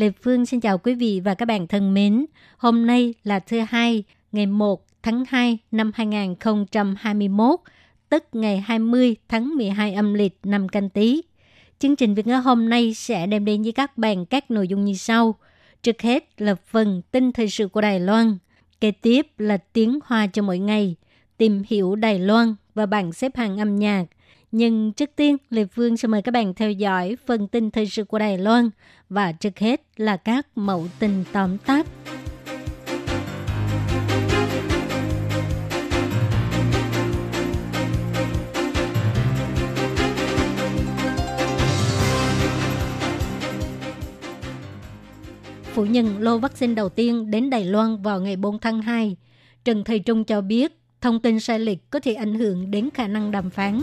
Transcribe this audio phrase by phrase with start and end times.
[0.00, 2.26] Lê Phương xin chào quý vị và các bạn thân mến.
[2.56, 7.60] Hôm nay là thứ hai, ngày 1 tháng 2 năm 2021,
[8.08, 11.22] tức ngày 20 tháng 12 âm lịch năm canh tí.
[11.78, 14.84] Chương trình Việt ngữ hôm nay sẽ đem đến với các bạn các nội dung
[14.84, 15.34] như sau.
[15.82, 18.38] Trước hết là phần tin thời sự của Đài Loan.
[18.80, 20.96] Kế tiếp là tiếng hoa cho mỗi ngày,
[21.36, 24.04] tìm hiểu Đài Loan và bảng xếp hạng âm nhạc.
[24.52, 28.04] Nhưng trước tiên, Lê Phương sẽ mời các bạn theo dõi phần tin thời sự
[28.04, 28.70] của Đài Loan
[29.08, 31.86] và trước hết là các mẫu tin tóm tắt.
[45.80, 49.16] phủ nhận lô vaccine đầu tiên đến Đài Loan vào ngày 4 tháng 2.
[49.64, 53.06] Trần Thầy Trung cho biết thông tin sai lệch có thể ảnh hưởng đến khả
[53.06, 53.80] năng đàm phán.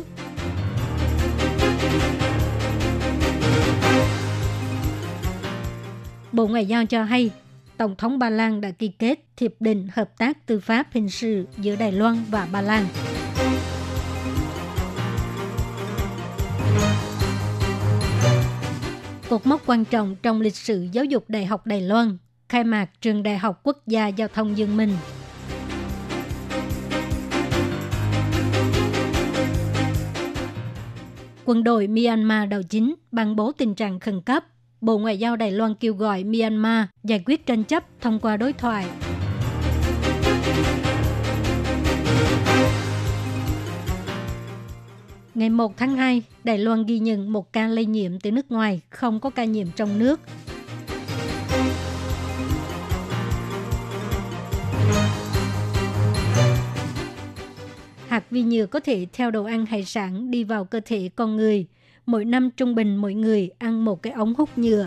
[6.37, 7.31] Bộ Ngoại giao cho hay,
[7.77, 11.47] Tổng thống Ba Lan đã ký kết hiệp định hợp tác tư pháp hình sự
[11.57, 12.85] giữa Đài Loan và Ba Lan.
[19.29, 22.17] Cột mốc quan trọng trong lịch sử giáo dục Đại học Đài Loan,
[22.49, 24.91] khai mạc trường Đại học Quốc gia Giao thông Dương Minh.
[31.45, 34.45] Quân đội Myanmar đầu chính ban bố tình trạng khẩn cấp.
[34.81, 38.53] Bộ Ngoại giao Đài Loan kêu gọi Myanmar giải quyết tranh chấp thông qua đối
[38.53, 38.85] thoại.
[45.35, 48.81] Ngày 1 tháng 2, Đài Loan ghi nhận một ca lây nhiễm từ nước ngoài,
[48.89, 50.19] không có ca nhiễm trong nước.
[58.07, 61.35] Hạt vi nhựa có thể theo đồ ăn hải sản đi vào cơ thể con
[61.35, 61.65] người.
[62.07, 64.85] Mỗi năm trung bình mỗi người ăn một cái ống hút nhựa.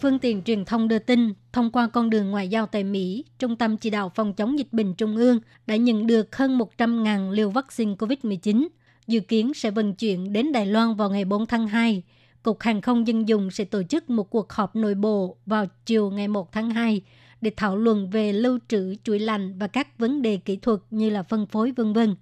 [0.00, 3.56] Phương tiện truyền thông đưa tin, thông qua con đường ngoại giao tại Mỹ, Trung
[3.56, 7.50] tâm Chỉ đạo Phòng chống dịch bệnh Trung ương đã nhận được hơn 100.000 liều
[7.50, 8.66] vaccine COVID-19,
[9.06, 12.02] dự kiến sẽ vận chuyển đến Đài Loan vào ngày 4 tháng 2.
[12.42, 16.10] Cục Hàng không Dân dụng sẽ tổ chức một cuộc họp nội bộ vào chiều
[16.10, 17.02] ngày 1 tháng 2
[17.44, 21.10] để thảo luận về lưu trữ chuỗi lạnh và các vấn đề kỹ thuật như
[21.10, 22.16] là phân phối vân vân.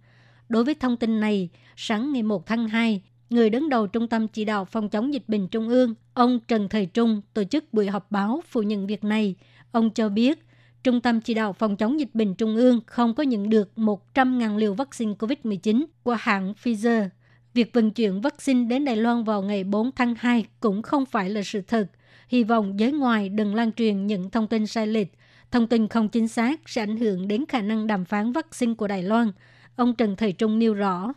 [0.48, 4.28] Đối với thông tin này, sáng ngày 1 tháng 2, người đứng đầu Trung tâm
[4.28, 7.88] Chỉ đạo Phòng chống dịch bệnh Trung ương, ông Trần Thời Trung tổ chức buổi
[7.88, 9.34] họp báo phủ nhận việc này.
[9.72, 10.46] Ông cho biết,
[10.84, 14.56] Trung tâm Chỉ đạo Phòng chống dịch bệnh Trung ương không có nhận được 100.000
[14.56, 17.08] liều vaccine COVID-19 của hãng Pfizer.
[17.54, 21.30] Việc vận chuyển vaccine đến Đài Loan vào ngày 4 tháng 2 cũng không phải
[21.30, 21.86] là sự thật
[22.32, 25.08] hy vọng giới ngoài đừng lan truyền những thông tin sai lệch.
[25.50, 28.88] Thông tin không chính xác sẽ ảnh hưởng đến khả năng đàm phán vaccine của
[28.88, 29.32] Đài Loan.
[29.76, 31.12] Ông Trần Thời Trung nêu rõ.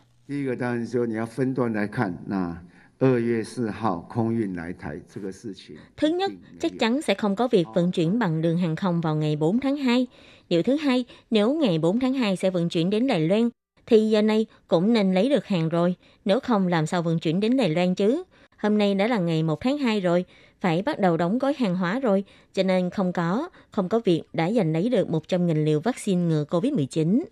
[5.96, 9.16] Thứ nhất, chắc chắn sẽ không có việc vận chuyển bằng đường hàng không vào
[9.16, 10.06] ngày 4 tháng 2.
[10.48, 13.48] Điều thứ hai, nếu ngày 4 tháng 2 sẽ vận chuyển đến Đài Loan,
[13.86, 15.94] thì giờ này cũng nên lấy được hàng rồi,
[16.24, 18.22] nếu không làm sao vận chuyển đến Đài Loan chứ.
[18.56, 20.24] Hôm nay đã là ngày 1 tháng 2 rồi,
[20.60, 22.24] phải bắt đầu đóng gói hàng hóa rồi,
[22.54, 26.44] cho nên không có, không có việc đã giành lấy được 100.000 liều vaccine ngừa
[26.50, 27.24] COVID-19.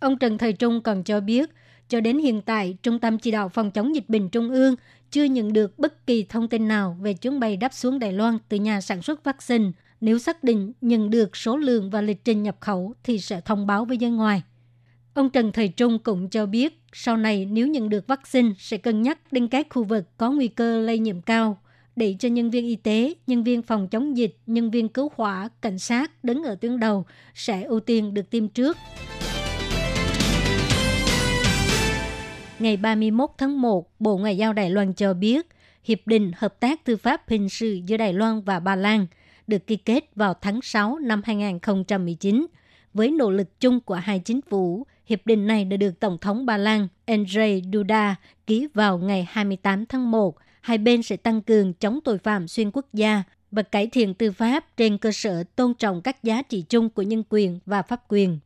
[0.00, 1.50] Ông Trần Thời Trung còn cho biết,
[1.88, 4.74] cho đến hiện tại, Trung tâm Chỉ đạo Phòng chống dịch bệnh Trung ương
[5.10, 8.38] chưa nhận được bất kỳ thông tin nào về chuyến bay đáp xuống Đài Loan
[8.48, 9.70] từ nhà sản xuất vaccine.
[10.00, 13.66] Nếu xác định nhận được số lượng và lịch trình nhập khẩu thì sẽ thông
[13.66, 14.42] báo với dân ngoài.
[15.14, 19.02] Ông Trần Thời Trung cũng cho biết, sau này nếu nhận được vaccine sẽ cân
[19.02, 21.58] nhắc đến các khu vực có nguy cơ lây nhiễm cao,
[21.96, 25.48] để cho nhân viên y tế, nhân viên phòng chống dịch, nhân viên cứu hỏa,
[25.60, 27.04] cảnh sát đứng ở tuyến đầu
[27.34, 28.76] sẽ ưu tiên được tiêm trước.
[32.58, 35.46] Ngày 31 tháng 1, Bộ Ngoại giao Đài Loan cho biết,
[35.84, 39.06] Hiệp định Hợp tác Tư pháp Hình sự giữa Đài Loan và Ba Lan
[39.46, 42.46] được ký kết vào tháng 6 năm 2019.
[42.94, 46.46] Với nỗ lực chung của hai chính phủ, hiệp định này đã được Tổng thống
[46.46, 48.16] Ba Lan Andrzej Duda
[48.46, 50.36] ký vào ngày 28 tháng 1.
[50.62, 54.32] Hai bên sẽ tăng cường chống tội phạm xuyên quốc gia và cải thiện tư
[54.32, 58.02] pháp trên cơ sở tôn trọng các giá trị chung của nhân quyền và pháp
[58.08, 58.38] quyền.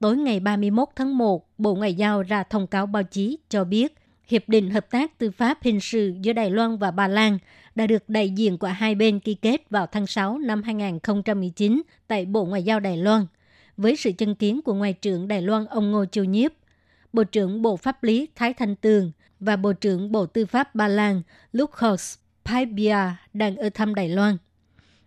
[0.00, 3.94] Tối ngày 31 tháng 1, Bộ Ngoại giao ra thông cáo báo chí cho biết
[4.26, 7.38] Hiệp định Hợp tác Tư pháp Hình sự giữa Đài Loan và Ba Lan
[7.74, 12.24] đã được đại diện của hai bên ký kết vào tháng 6 năm 2019 tại
[12.24, 13.26] Bộ Ngoại giao Đài Loan,
[13.76, 16.52] với sự chứng kiến của Ngoại trưởng Đài Loan ông Ngô Châu Nhiếp,
[17.12, 20.88] Bộ trưởng Bộ Pháp lý Thái Thanh Tường và Bộ trưởng Bộ Tư pháp Ba
[20.88, 21.22] Lan
[21.52, 22.96] Lukas Paibia
[23.34, 24.36] đang ở thăm Đài Loan.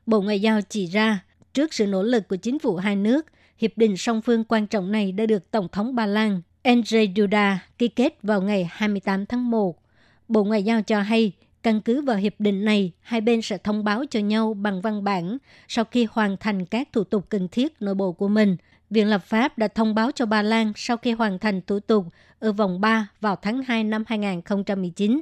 [0.06, 1.24] Bộ Ngoại giao chỉ ra,
[1.54, 3.26] trước sự nỗ lực của chính phủ hai nước,
[3.58, 7.68] hiệp định song phương quan trọng này đã được Tổng thống Ba Lan Andrzej Duda
[7.78, 9.82] ký kết vào ngày 28 tháng 1.
[10.28, 11.32] Bộ Ngoại giao cho hay,
[11.66, 15.04] căn cứ vào hiệp định này, hai bên sẽ thông báo cho nhau bằng văn
[15.04, 18.58] bản sau khi hoàn thành các thủ tục cần thiết nội bộ của mình.
[18.90, 22.06] Viện lập pháp đã thông báo cho Ba Lan sau khi hoàn thành thủ tục
[22.40, 25.22] ở vòng 3 vào tháng 2 năm 2019.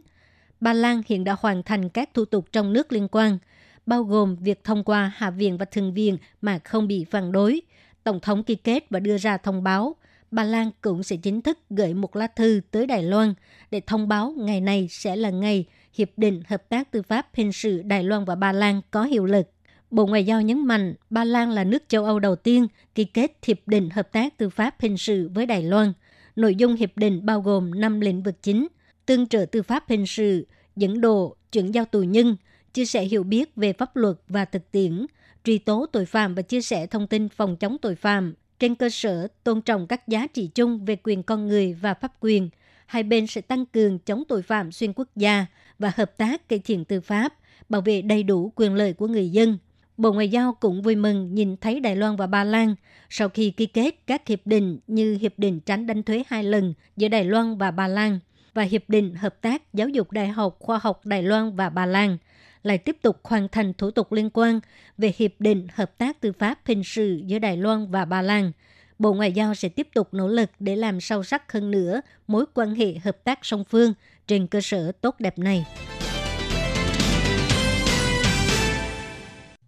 [0.60, 3.38] Ba Lan hiện đã hoàn thành các thủ tục trong nước liên quan,
[3.86, 7.62] bao gồm việc thông qua Hạ viện và Thượng viện mà không bị phản đối.
[8.04, 9.96] Tổng thống ký kết và đưa ra thông báo–
[10.34, 13.34] Ba Lan cũng sẽ chính thức gửi một lá thư tới Đài Loan
[13.72, 17.52] để thông báo ngày này sẽ là ngày Hiệp định Hợp tác Tư pháp Hình
[17.52, 19.48] sự Đài Loan và Ba Lan có hiệu lực.
[19.92, 23.32] Bộ Ngoại giao nhấn mạnh Ba Lan là nước châu Âu đầu tiên ký kết
[23.46, 25.94] Hiệp định Hợp tác Tư pháp Hình sự với Đài Loan.
[26.36, 28.68] Nội dung hiệp định bao gồm 5 lĩnh vực chính,
[29.06, 32.36] tương trợ tư pháp hình sự, dẫn độ, chuyển giao tù nhân,
[32.74, 35.06] chia sẻ hiểu biết về pháp luật và thực tiễn,
[35.44, 38.90] truy tố tội phạm và chia sẻ thông tin phòng chống tội phạm, trên cơ
[38.90, 42.50] sở tôn trọng các giá trị chung về quyền con người và pháp quyền,
[42.86, 45.46] hai bên sẽ tăng cường chống tội phạm xuyên quốc gia
[45.84, 47.34] và hợp tác cải thiện tư pháp,
[47.70, 49.58] bảo vệ đầy đủ quyền lợi của người dân.
[49.98, 52.76] Bộ Ngoại giao cũng vui mừng nhìn thấy Đài Loan và Ba Lan
[53.10, 56.74] sau khi ký kết các hiệp định như Hiệp định tránh đánh thuế hai lần
[56.98, 58.20] giữa Đài Loan và Ba Lan
[58.54, 61.86] và Hiệp định Hợp tác Giáo dục Đại học Khoa học Đài Loan và Ba
[61.86, 62.18] Lan–
[62.64, 64.60] lại tiếp tục hoàn thành thủ tục liên quan
[64.98, 68.52] về Hiệp định Hợp tác Tư pháp Hình sự giữa Đài Loan và Ba Lan.
[69.00, 72.46] Bộ Ngoại giao sẽ tiếp tục nỗ lực để làm sâu sắc hơn nữa mối
[72.54, 73.94] quan hệ hợp tác song phương
[74.28, 75.66] trên cơ sở tốt đẹp này.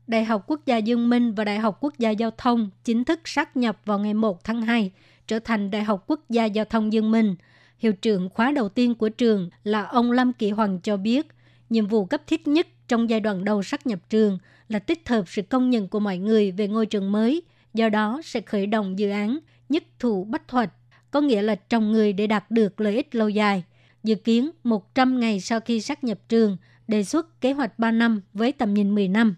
[0.07, 3.19] Đại học Quốc gia Dương Minh và Đại học Quốc gia Giao thông chính thức
[3.25, 4.92] sát nhập vào ngày 1 tháng 2,
[5.28, 7.36] trở thành Đại học Quốc gia Giao thông Dương Minh.
[7.80, 11.28] Hiệu trưởng khóa đầu tiên của trường là ông Lâm Kỳ Hoàng cho biết,
[11.69, 14.38] nhiệm vụ cấp thiết nhất trong giai đoạn đầu sát nhập trường
[14.69, 17.42] là tích hợp sự công nhận của mọi người về ngôi trường mới,
[17.74, 20.69] do đó sẽ khởi động dự án nhất thủ bách thuật,
[21.12, 23.63] có nghĩa là trồng người để đạt được lợi ích lâu dài.
[24.06, 26.57] Dự kiến 100 ngày sau khi sát nhập trường,
[26.88, 29.36] đề xuất kế hoạch 3 năm với tầm nhìn 10 năm.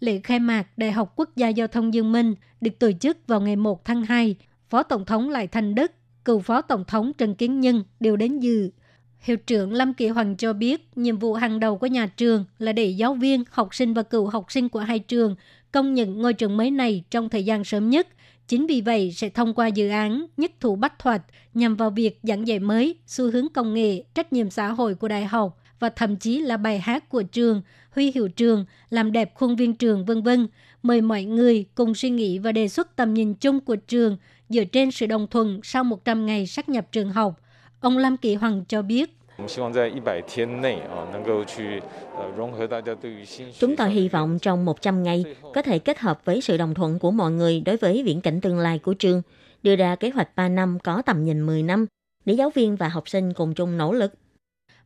[0.00, 3.40] Lễ khai mạc Đại học Quốc gia Giao thông Dương Minh được tổ chức vào
[3.40, 4.36] ngày 1 tháng 2.
[4.68, 5.92] Phó Tổng thống Lại Thành Đức,
[6.24, 8.70] cựu Phó Tổng thống Trần Kiến Nhân đều đến dự.
[9.18, 12.72] Hiệu trưởng Lâm Kỳ Hoàng cho biết, nhiệm vụ hàng đầu của nhà trường là
[12.72, 15.36] để giáo viên, học sinh và cựu học sinh của hai trường
[15.72, 18.08] công nhận ngôi trường mới này trong thời gian sớm nhất.
[18.48, 21.22] Chính vì vậy sẽ thông qua dự án nhất thủ bách thuật
[21.54, 25.08] nhằm vào việc giảng dạy mới, xu hướng công nghệ, trách nhiệm xã hội của
[25.08, 29.34] đại học và thậm chí là bài hát của trường, huy hiệu trường, làm đẹp
[29.34, 30.48] khuôn viên trường vân vân.
[30.82, 34.16] Mời mọi người cùng suy nghĩ và đề xuất tầm nhìn chung của trường
[34.48, 37.40] dựa trên sự đồng thuận sau 100 ngày sát nhập trường học
[37.84, 39.16] Ông Lam Kỳ Hoàng cho biết,
[43.58, 46.98] Chúng tôi hy vọng trong 100 ngày có thể kết hợp với sự đồng thuận
[46.98, 49.22] của mọi người đối với viễn cảnh tương lai của trường,
[49.62, 51.86] đưa ra kế hoạch 3 năm có tầm nhìn 10 năm
[52.24, 54.14] để giáo viên và học sinh cùng chung nỗ lực.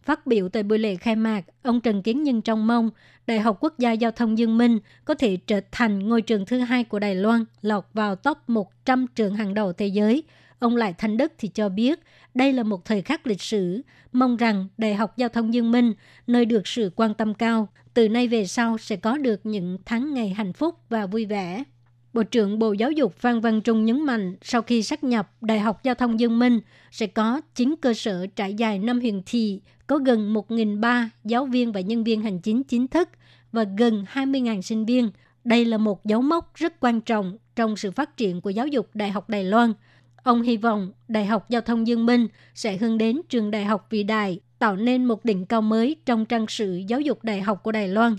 [0.03, 2.91] Phát biểu tại buổi lễ khai mạc, ông Trần Kiến Nhân trong mong
[3.27, 6.59] Đại học Quốc gia Giao thông Dương Minh có thể trở thành ngôi trường thứ
[6.59, 10.23] hai của Đài Loan lọt vào top 100 trường hàng đầu thế giới.
[10.59, 12.01] Ông Lại Thanh Đức thì cho biết
[12.35, 15.93] đây là một thời khắc lịch sử, mong rằng Đại học Giao thông Dương Minh,
[16.27, 20.15] nơi được sự quan tâm cao, từ nay về sau sẽ có được những tháng
[20.15, 21.65] ngày hạnh phúc và vui vẻ.
[22.13, 25.61] Bộ trưởng Bộ Giáo dục Phan Văn Trung nhấn mạnh sau khi sát nhập Đại
[25.61, 26.61] học Giao thông Dương Minh
[26.91, 31.73] sẽ có 9 cơ sở trải dài năm huyện thị, có gần 1.300 giáo viên
[31.73, 33.09] và nhân viên hành chính chính thức
[33.53, 35.11] và gần 20.000 sinh viên.
[35.45, 38.89] Đây là một dấu mốc rất quan trọng trong sự phát triển của giáo dục
[38.95, 39.73] Đại học Đài Loan–
[40.29, 43.87] Ông hy vọng Đại học Giao thông Dương Minh sẽ hướng đến trường đại học
[43.91, 47.63] vĩ đại, tạo nên một đỉnh cao mới trong trang sử giáo dục đại học
[47.63, 48.17] của Đài Loan.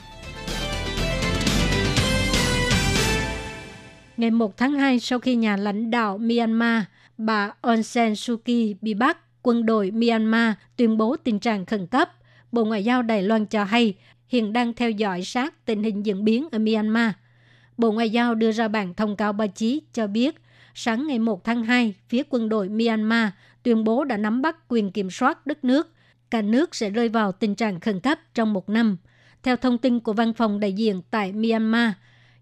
[4.18, 6.84] Ngày 1 tháng 2, sau khi nhà lãnh đạo Myanmar,
[7.18, 11.88] bà Aung San Suu Kyi bị bắt, quân đội Myanmar tuyên bố tình trạng khẩn
[11.88, 12.10] cấp.
[12.51, 13.96] Bộ Ngoại giao Đài Loan cho hay
[14.28, 17.12] hiện đang theo dõi sát tình hình diễn biến ở Myanmar.
[17.78, 20.36] Bộ Ngoại giao đưa ra bản thông cáo báo chí cho biết–
[20.81, 23.29] sáng ngày 1 tháng 2, phía quân đội Myanmar
[23.63, 25.93] tuyên bố đã nắm bắt quyền kiểm soát đất nước.
[26.31, 28.98] Cả nước sẽ rơi vào tình trạng khẩn cấp trong một năm.
[29.43, 31.91] Theo thông tin của văn phòng đại diện tại Myanmar,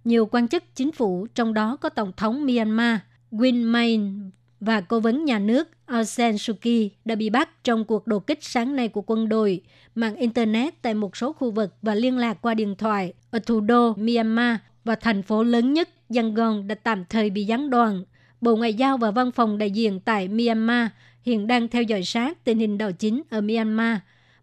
[0.04, 3.00] nhiều quan chức chính phủ, trong đó có Tổng thống Myanmar
[3.32, 7.86] Win Myint và cố vấn nhà nước Aung San Suu Kyi đã bị bắt trong
[7.86, 9.62] cuộc đột kích sáng nay của quân đội,
[9.96, 13.62] mạng Internet tại một số khu vực và liên lạc qua điện thoại ở thủ
[13.62, 18.04] đô Myanmar và thành phố lớn nhất Yangon đã tạm thời bị gián đoạn.
[18.42, 20.88] Bộ Ngoại giao và Văn phòng đại diện tại Myanmar
[21.22, 23.98] hiện đang theo dõi sát tình hình đảo chính ở Myanmar.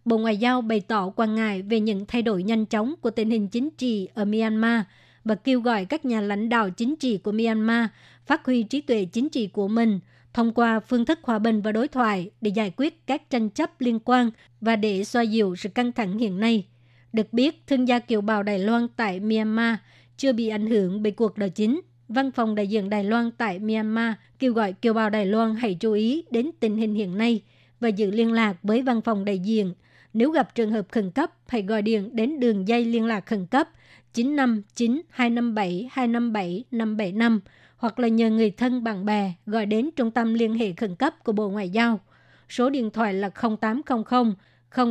[0.04, 3.30] Bộ Ngoại giao bày tỏ quan ngại về những thay đổi nhanh chóng của tình
[3.30, 4.80] hình chính trị ở Myanmar
[5.24, 7.86] và kêu gọi các nhà lãnh đạo chính trị của Myanmar
[8.26, 10.00] phát huy trí tuệ chính trị của mình
[10.32, 13.80] thông qua phương thức hòa bình và đối thoại để giải quyết các tranh chấp
[13.80, 16.66] liên quan và để xoa dịu sự căng thẳng hiện nay.
[17.12, 19.76] Được biết, thương gia kiều bào Đài Loan tại Myanmar
[20.16, 21.80] chưa bị ảnh hưởng bởi cuộc đảo chính.
[22.08, 25.76] Văn phòng đại diện Đài Loan tại Myanmar kêu gọi kiều bào Đài Loan hãy
[25.80, 27.42] chú ý đến tình hình hiện nay
[27.80, 29.74] và giữ liên lạc với văn phòng đại diện.
[30.12, 33.46] Nếu gặp trường hợp khẩn cấp, hãy gọi điện đến đường dây liên lạc khẩn
[33.46, 33.68] cấp
[34.14, 37.40] 959 257 257 575
[37.76, 41.24] hoặc là nhờ người thân bạn bè gọi đến trung tâm liên hệ khẩn cấp
[41.24, 42.00] của Bộ Ngoại giao.
[42.48, 43.30] Số điện thoại là
[43.60, 44.34] 0800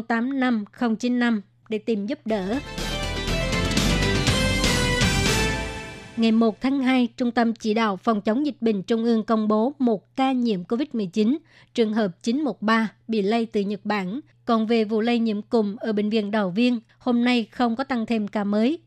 [0.07, 2.59] 085 095 để tìm giúp đỡ.
[6.17, 9.47] Ngày 1 tháng 2, Trung tâm Chỉ đạo Phòng chống dịch bệnh Trung ương công
[9.47, 11.37] bố một ca nhiễm COVID-19,
[11.73, 14.19] trường hợp 913 bị lây từ Nhật Bản.
[14.45, 17.83] Còn về vụ lây nhiễm cùng ở Bệnh viện Đào Viên, hôm nay không có
[17.83, 18.79] tăng thêm ca mới.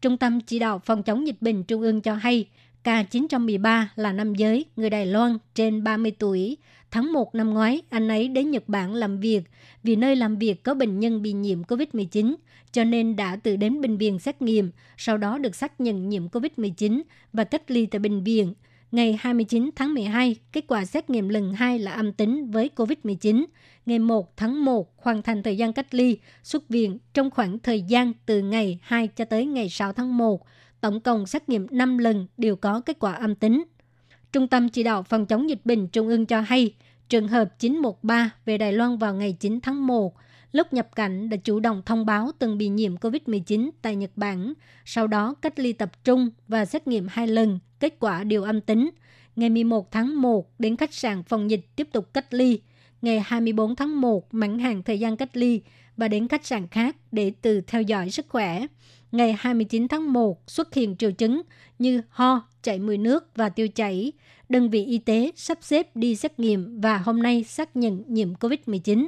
[0.00, 2.48] Trung tâm Chỉ đạo Phòng chống dịch bệnh Trung ương cho hay,
[2.82, 6.56] ca 913 là nam giới, người Đài Loan trên 30 tuổi.
[6.94, 9.42] Tháng 1 năm ngoái, anh ấy đến Nhật Bản làm việc
[9.82, 12.34] vì nơi làm việc có bệnh nhân bị nhiễm COVID-19,
[12.72, 16.28] cho nên đã tự đến bệnh viện xét nghiệm, sau đó được xác nhận nhiễm
[16.28, 18.54] COVID-19 và cách ly tại bệnh viện.
[18.92, 23.44] Ngày 29 tháng 12, kết quả xét nghiệm lần 2 là âm tính với COVID-19.
[23.86, 27.82] Ngày 1 tháng 1 hoàn thành thời gian cách ly, xuất viện trong khoảng thời
[27.82, 30.46] gian từ ngày 2 cho tới ngày 6 tháng 1.
[30.80, 33.64] Tổng cộng xét nghiệm 5 lần đều có kết quả âm tính.
[34.34, 36.74] Trung tâm Chỉ đạo Phòng chống dịch bệnh Trung ương cho hay,
[37.08, 40.14] trường hợp 913 về Đài Loan vào ngày 9 tháng 1,
[40.52, 44.52] lúc nhập cảnh đã chủ động thông báo từng bị nhiễm COVID-19 tại Nhật Bản,
[44.84, 48.60] sau đó cách ly tập trung và xét nghiệm hai lần, kết quả đều âm
[48.60, 48.90] tính.
[49.36, 52.60] Ngày 11 tháng 1 đến khách sạn phòng dịch tiếp tục cách ly.
[53.02, 55.60] Ngày 24 tháng 1 mãn hạn thời gian cách ly
[55.96, 58.66] và đến khách sạn khác để từ theo dõi sức khỏe.
[59.12, 61.42] Ngày 29 tháng 1 xuất hiện triệu chứng
[61.78, 64.12] như ho, chảy mùi nước và tiêu chảy.
[64.54, 68.34] Đơn vị y tế sắp xếp đi xét nghiệm và hôm nay xác nhận nhiễm
[68.34, 69.06] COVID-19.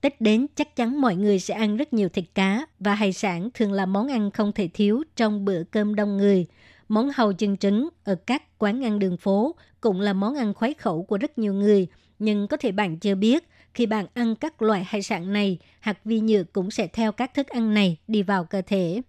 [0.00, 3.48] Tết đến chắc chắn mọi người sẽ ăn rất nhiều thịt cá và hải sản
[3.54, 6.46] thường là món ăn không thể thiếu trong bữa cơm đông người.
[6.88, 10.74] Món hàu chân trứng ở các quán ăn đường phố cũng là món ăn khoái
[10.74, 11.86] khẩu của rất nhiều người.
[12.18, 15.98] Nhưng có thể bạn chưa biết, khi bạn ăn các loại hải sản này, hạt
[16.04, 19.02] vi nhựa cũng sẽ theo các thức ăn này đi vào cơ thể.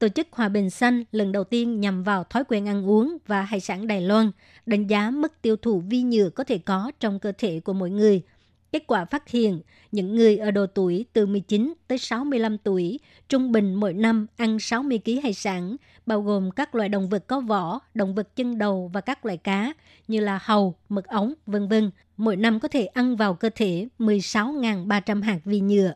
[0.00, 3.42] Tổ chức Hòa bình Xanh lần đầu tiên nhằm vào thói quen ăn uống và
[3.42, 4.30] hải sản Đài Loan,
[4.66, 7.90] đánh giá mức tiêu thụ vi nhựa có thể có trong cơ thể của mỗi
[7.90, 8.22] người–
[8.72, 9.60] Kết quả phát hiện,
[9.92, 14.58] những người ở độ tuổi từ 19 tới 65 tuổi trung bình mỗi năm ăn
[14.58, 15.76] 60 kg hải sản,
[16.06, 19.36] bao gồm các loại động vật có vỏ, động vật chân đầu và các loại
[19.36, 19.72] cá
[20.08, 21.90] như là hầu, mực ống, vân vân.
[22.16, 25.92] Mỗi năm có thể ăn vào cơ thể 16.300 hạt vi nhựa.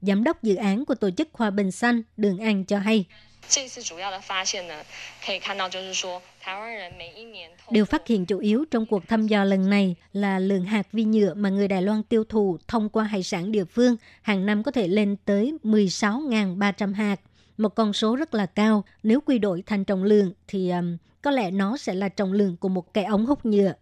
[0.00, 3.04] Giám đốc dự án của Tổ chức Hòa bình Xanh Đường An cho hay.
[7.70, 11.04] Điều phát hiện chủ yếu trong cuộc thăm dò lần này là lượng hạt vi
[11.04, 14.62] nhựa mà người Đài Loan tiêu thụ thông qua hải sản địa phương hàng năm
[14.62, 17.20] có thể lên tới 16.300 hạt.
[17.56, 18.84] Một con số rất là cao.
[19.02, 22.56] Nếu quy đổi thành trọng lượng thì um, có lẽ nó sẽ là trọng lượng
[22.56, 23.72] của một cái ống hút nhựa.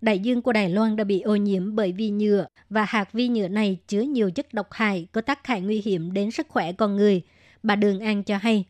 [0.00, 3.28] Đại dương của Đài Loan đã bị ô nhiễm bởi vi nhựa và hạt vi
[3.28, 6.72] nhựa này chứa nhiều chất độc hại có tác hại nguy hiểm đến sức khỏe
[6.72, 7.22] con người.
[7.68, 8.64] Bà Đường An cho hay.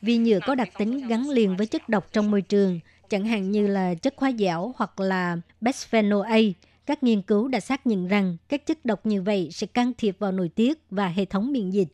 [0.00, 3.50] Vi nhựa có đặc tính gắn liền với chất độc trong môi trường, chẳng hạn
[3.50, 6.38] như là chất hóa dẻo hoặc là bisphenol A.
[6.86, 10.16] Các nghiên cứu đã xác nhận rằng các chất độc như vậy sẽ can thiệp
[10.18, 11.88] vào nội tiết và hệ thống miễn dịch.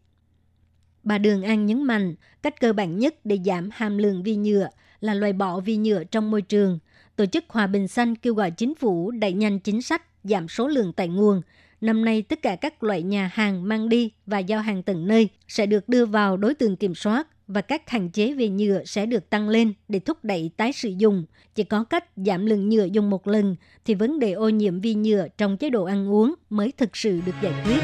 [1.03, 4.69] Bà Đường An nhấn mạnh, cách cơ bản nhất để giảm hàm lượng vi nhựa
[5.01, 6.79] là loại bỏ vi nhựa trong môi trường.
[7.17, 10.69] Tổ chức Hòa bình Xanh kêu gọi chính phủ đẩy nhanh chính sách giảm số
[10.69, 11.43] lượng tại nguồn,
[11.81, 15.29] năm nay, tất cả các loại nhà hàng mang đi và giao hàng tận nơi
[15.49, 19.07] sẽ được đưa vào đối tượng kiểm soát và các hạn chế về nhựa sẽ
[19.07, 21.25] được tăng lên để thúc đẩy tái sử dụng.
[21.55, 24.95] Chỉ có cách giảm lượng nhựa dùng một lần thì vấn đề ô nhiễm vi
[24.95, 27.81] nhựa trong chế độ ăn uống mới thực sự được giải quyết.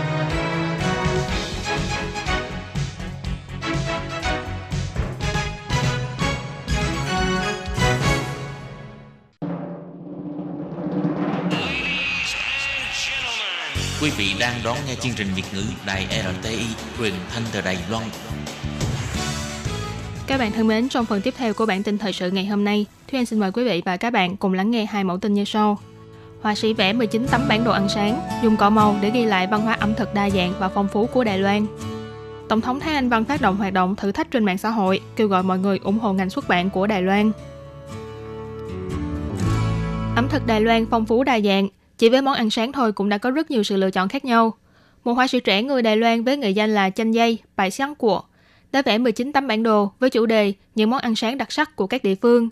[14.07, 16.07] Quý vị đang đón nghe chương trình Việt ngữ Đài
[16.43, 16.67] RTI
[16.99, 18.05] truyền thanh từ Đài Loan.
[20.27, 22.65] Các bạn thân mến, trong phần tiếp theo của bản tin thời sự ngày hôm
[22.65, 25.19] nay, Thúy Anh xin mời quý vị và các bạn cùng lắng nghe hai mẫu
[25.19, 25.79] tin như sau.
[26.43, 29.47] Họa sĩ vẽ 19 tấm bản đồ ăn sáng, dùng cọ màu để ghi lại
[29.47, 31.67] văn hóa ẩm thực đa dạng và phong phú của Đài Loan.
[32.49, 35.01] Tổng thống Thái Anh Văn phát động hoạt động thử thách trên mạng xã hội,
[35.17, 37.33] kêu gọi mọi người ủng hộ ngành xuất bản của Đài Loan.
[40.17, 43.09] Ẩm thực Đài Loan phong phú đa dạng, chỉ với món ăn sáng thôi cũng
[43.09, 44.55] đã có rất nhiều sự lựa chọn khác nhau.
[45.05, 47.95] Một họa sĩ trẻ người Đài Loan với nghệ danh là Chanh Dây, Bài Sáng
[47.95, 48.23] Của,
[48.73, 51.77] đã vẽ 19 tấm bản đồ với chủ đề những món ăn sáng đặc sắc
[51.77, 52.49] của các địa phương,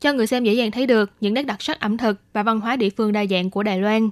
[0.00, 2.60] cho người xem dễ dàng thấy được những nét đặc sắc ẩm thực và văn
[2.60, 4.10] hóa địa phương đa dạng của Đài Loan.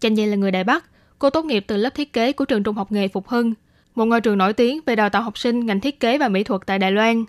[0.00, 0.84] Chanh Dây là người Đài Bắc,
[1.18, 3.54] cô tốt nghiệp từ lớp thiết kế của trường trung học nghề Phục Hưng,
[3.94, 6.44] một ngôi trường nổi tiếng về đào tạo học sinh ngành thiết kế và mỹ
[6.44, 7.24] thuật tại Đài Loan.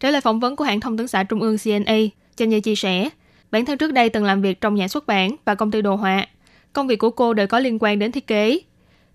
[0.00, 1.96] Trả lời phỏng vấn của hãng thông tấn xã Trung ương CNA,
[2.36, 3.08] Chanh Dây chia sẻ,
[3.54, 5.94] bản thân trước đây từng làm việc trong nhà xuất bản và công ty đồ
[5.94, 6.26] họa.
[6.72, 8.60] Công việc của cô đều có liên quan đến thiết kế.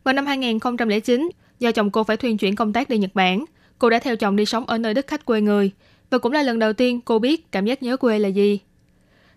[0.03, 1.29] Vào năm 2009,
[1.60, 3.46] do chồng cô phải thuyên chuyển công tác đi Nhật Bản,
[3.79, 5.72] cô đã theo chồng đi sống ở nơi đất khách quê người
[6.10, 8.60] và cũng là lần đầu tiên cô biết cảm giác nhớ quê là gì.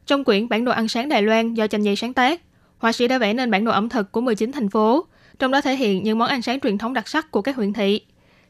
[0.07, 2.41] Trong quyển Bản đồ ăn sáng Đài Loan do Chanh Dây sáng tác,
[2.79, 5.07] họa sĩ đã vẽ nên bản đồ ẩm thực của 19 thành phố,
[5.39, 7.73] trong đó thể hiện những món ăn sáng truyền thống đặc sắc của các huyện
[7.73, 8.01] thị.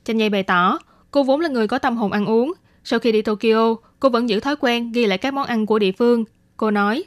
[0.04, 0.78] Chanh Dây bày tỏ,
[1.10, 2.52] cô vốn là người có tâm hồn ăn uống.
[2.84, 5.78] Sau khi đi Tokyo, cô vẫn giữ thói quen ghi lại các món ăn của
[5.78, 6.24] địa phương.
[6.56, 7.04] Cô nói,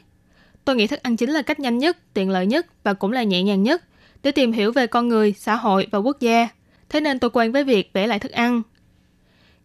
[0.64, 3.22] tôi nghĩ thức ăn chính là cách nhanh nhất, tiện lợi nhất và cũng là
[3.22, 3.84] nhẹ nhàng nhất
[4.22, 6.48] để tìm hiểu về con người, xã hội và quốc gia.
[6.88, 8.62] Thế nên tôi quen với việc vẽ lại thức ăn.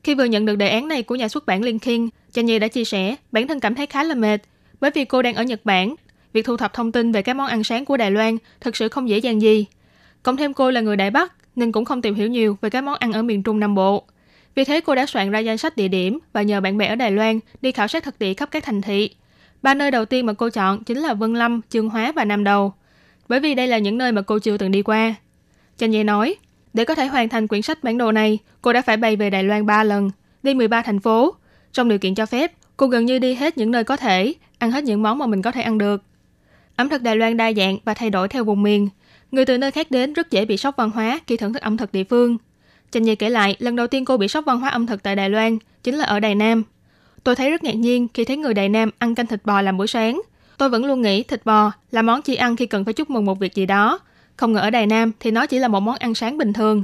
[0.04, 2.60] Khi vừa nhận được đề án này của nhà xuất bản Liên King, Chanh Nhi
[2.60, 4.42] đã chia sẻ bản thân cảm thấy khá là mệt
[4.80, 5.96] bởi vì cô đang ở Nhật Bản.
[6.34, 8.90] Việc thu thập thông tin về các món ăn sáng của Đài Loan thực sự
[8.90, 9.66] không dễ dàng gì.
[10.24, 12.84] Cộng thêm cô là người Đài Bắc nên cũng không tìm hiểu nhiều về các
[12.84, 14.04] món ăn ở miền Trung Nam Bộ.
[14.56, 16.96] Vì thế cô đã soạn ra danh sách địa điểm và nhờ bạn bè ở
[16.96, 19.10] Đài Loan đi khảo sát thực địa khắp các thành thị.
[19.62, 22.44] Ba nơi đầu tiên mà cô chọn chính là Vân Lâm, Chương Hóa và Nam
[22.44, 22.74] Đầu.
[23.28, 25.16] Bởi vì đây là những nơi mà cô chưa từng đi qua.
[25.78, 26.36] Chanh Nhi nói,
[26.74, 29.30] để có thể hoàn thành quyển sách bản đồ này, cô đã phải bay về
[29.30, 30.12] Đài Loan 3 lần,
[30.44, 31.36] đi 13 thành phố.
[31.74, 34.72] Trong điều kiện cho phép, cô gần như đi hết những nơi có thể, ăn
[34.72, 36.04] hết những món mà mình có thể ăn được.
[36.76, 38.90] Ẩm thực Đài Loan đa dạng và thay đổi theo vùng miền.
[39.32, 41.78] Người từ nơi khác đến rất dễ bị sốc văn hóa khi thưởng thức ẩm
[41.78, 42.38] thực địa phương.
[42.92, 45.16] Chanh Nhi kể lại, lần đầu tiên cô bị sốc văn hóa ẩm thực tại
[45.16, 46.64] Đài Loan chính là ở Đài Nam.
[47.24, 49.78] Tôi thấy rất ngạc nhiên khi thấy người Đài Nam ăn canh thịt bò làm
[49.78, 50.22] bữa sáng.
[50.58, 53.26] Tôi vẫn luôn nghĩ thịt bò là món chỉ ăn khi cần phải chúc mừng
[53.26, 54.00] một việc gì đó,
[54.36, 56.84] không ngờ ở Đài Nam thì nó chỉ là một món ăn sáng bình thường.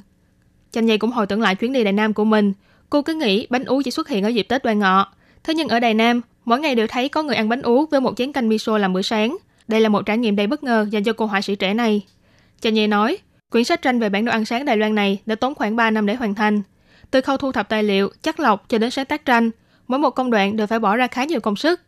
[0.71, 2.53] Chanh Nhi cũng hồi tưởng lại chuyến đi Đài Nam của mình.
[2.89, 5.13] Cô cứ nghĩ bánh ú chỉ xuất hiện ở dịp Tết đoan ngọ.
[5.43, 8.01] Thế nhưng ở Đài Nam, mỗi ngày đều thấy có người ăn bánh ú với
[8.01, 9.37] một chén canh miso làm bữa sáng.
[9.67, 12.01] Đây là một trải nghiệm đầy bất ngờ dành cho cô họa sĩ trẻ này.
[12.61, 13.17] Chanh Nhi nói,
[13.51, 15.91] quyển sách tranh về bản đồ ăn sáng Đài Loan này đã tốn khoảng 3
[15.91, 16.61] năm để hoàn thành.
[17.11, 19.51] Từ khâu thu thập tài liệu, chắc lọc cho đến sáng tác tranh,
[19.87, 21.81] mỗi một công đoạn đều phải bỏ ra khá nhiều công sức.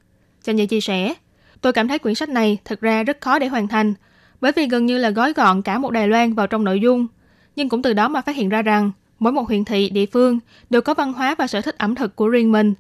[0.44, 1.14] Chanh Nhi chia sẻ,
[1.62, 3.94] tôi cảm thấy quyển sách này thực ra rất khó để hoàn thành,
[4.42, 7.08] bởi vì gần như là gói gọn cả một Đài Loan vào trong nội dung.
[7.56, 10.40] Nhưng cũng từ đó mà phát hiện ra rằng, mỗi một huyện thị, địa phương
[10.70, 12.74] đều có văn hóa và sở thích ẩm thực của riêng mình.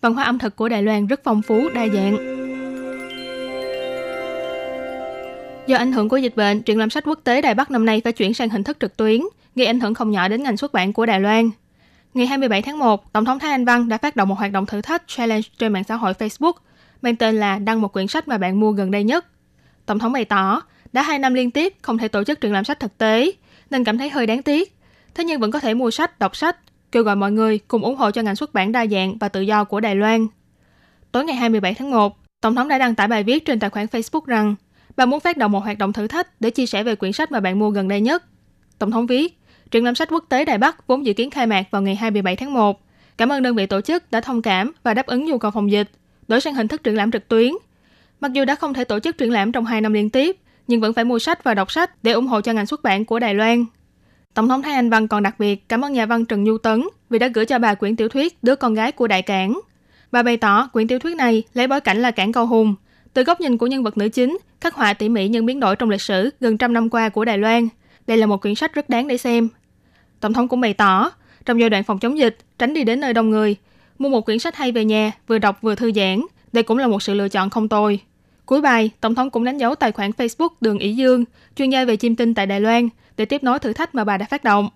[0.00, 2.16] Văn hóa ẩm thực của Đài Loan rất phong phú, đa dạng.
[5.66, 8.00] Do ảnh hưởng của dịch bệnh, triển lãm sách quốc tế Đài Bắc năm nay
[8.04, 9.20] phải chuyển sang hình thức trực tuyến,
[9.54, 11.50] gây ảnh hưởng không nhỏ đến ngành xuất bản của Đài Loan.
[12.14, 14.66] Ngày 27 tháng 1, Tổng thống Thái Anh Văn đã phát động một hoạt động
[14.66, 16.52] thử thách challenge trên mạng xã hội Facebook
[17.02, 19.26] mang tên là đăng một quyển sách mà bạn mua gần đây nhất.
[19.86, 22.64] Tổng thống bày tỏ, đã hai năm liên tiếp không thể tổ chức triển lãm
[22.64, 23.32] sách thực tế,
[23.70, 24.76] nên cảm thấy hơi đáng tiếc.
[25.14, 26.56] Thế nhưng vẫn có thể mua sách, đọc sách,
[26.92, 29.40] kêu gọi mọi người cùng ủng hộ cho ngành xuất bản đa dạng và tự
[29.40, 30.26] do của Đài Loan.
[31.12, 33.86] Tối ngày 27 tháng 1, Tổng thống đã đăng tải bài viết trên tài khoản
[33.86, 34.54] Facebook rằng
[34.96, 37.32] bà muốn phát động một hoạt động thử thách để chia sẻ về quyển sách
[37.32, 38.24] mà bạn mua gần đây nhất.
[38.78, 39.38] Tổng thống viết,
[39.70, 42.36] triển lãm sách quốc tế Đài Bắc vốn dự kiến khai mạc vào ngày 27
[42.36, 42.80] tháng 1.
[43.16, 45.70] Cảm ơn đơn vị tổ chức đã thông cảm và đáp ứng nhu cầu phòng
[45.70, 45.90] dịch,
[46.28, 47.52] đổi sang hình thức triển lãm trực tuyến.
[48.20, 50.80] Mặc dù đã không thể tổ chức triển lãm trong 2 năm liên tiếp, nhưng
[50.80, 53.18] vẫn phải mua sách và đọc sách để ủng hộ cho ngành xuất bản của
[53.18, 53.64] Đài Loan.
[54.34, 56.88] Tổng thống Thái Anh Văn còn đặc biệt cảm ơn nhà văn Trần Nhu Tấn
[57.10, 59.60] vì đã gửi cho bà quyển tiểu thuyết Đứa con gái của đại cảng.
[60.12, 62.74] Bà bày tỏ quyển tiểu thuyết này lấy bối cảnh là cảng Cầu Hùng,
[63.14, 65.76] từ góc nhìn của nhân vật nữ chính, khắc họa tỉ mỉ những biến đổi
[65.76, 67.68] trong lịch sử gần trăm năm qua của Đài Loan.
[68.06, 69.48] Đây là một quyển sách rất đáng để xem.
[70.20, 71.10] Tổng thống cũng bày tỏ,
[71.44, 73.56] trong giai đoạn phòng chống dịch, tránh đi đến nơi đông người,
[73.98, 76.86] mua một quyển sách hay về nhà, vừa đọc vừa thư giãn, đây cũng là
[76.86, 78.00] một sự lựa chọn không tồi.
[78.46, 81.24] Cuối bài, Tổng thống cũng đánh dấu tài khoản Facebook Đường Ý Dương,
[81.56, 84.16] chuyên gia về chim tinh tại Đài Loan, để tiếp nối thử thách mà bà
[84.16, 84.68] đã phát động.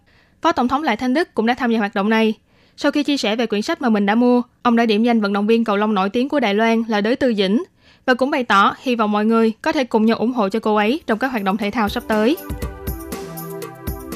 [0.42, 2.34] Phó Tổng thống Lại Thanh Đức cũng đã tham gia hoạt động này.
[2.76, 5.20] Sau khi chia sẻ về quyển sách mà mình đã mua, ông đã điểm danh
[5.20, 7.64] vận động viên cầu lông nổi tiếng của Đài Loan là Đới Tư Dĩnh
[8.06, 10.60] và cũng bày tỏ hy vọng mọi người có thể cùng nhau ủng hộ cho
[10.60, 12.36] cô ấy trong các hoạt động thể thao sắp tới.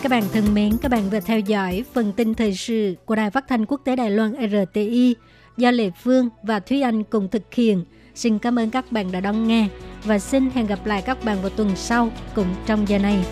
[0.02, 3.30] Các bạn thân mến, các bạn vừa theo dõi phần tin thời sự của Đài
[3.30, 5.16] Phát thanh Quốc tế Đài Loan RTI
[5.56, 7.84] do Lệ Phương và Thúy Anh cùng thực hiện.
[8.14, 9.68] Xin cảm ơn các bạn đã đón nghe
[10.04, 13.24] và xin hẹn gặp lại các bạn vào tuần sau cùng trong giờ này.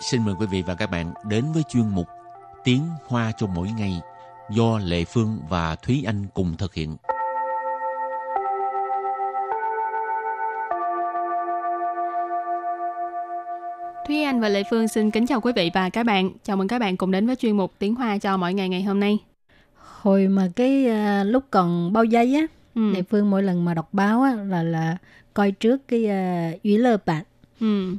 [0.00, 2.06] Xin mời quý vị và các bạn đến với chuyên mục
[2.64, 4.00] Tiếng Hoa cho mỗi ngày
[4.50, 6.96] do Lệ Phương và Thúy Anh cùng thực hiện.
[14.06, 16.30] Thúy Anh và Lệ Phương xin kính chào quý vị và các bạn.
[16.42, 18.82] Chào mừng các bạn cùng đến với chuyên mục Tiếng Hoa cho mỗi ngày ngày
[18.82, 19.18] hôm nay.
[19.74, 22.92] Hồi mà cái uh, lúc còn bao giây á, Ừ.
[22.92, 24.96] Lệ Phương mỗi lần mà đọc báo á là là
[25.34, 27.24] coi trước cái uh, ủy lơ bản
[27.60, 27.94] Ừ.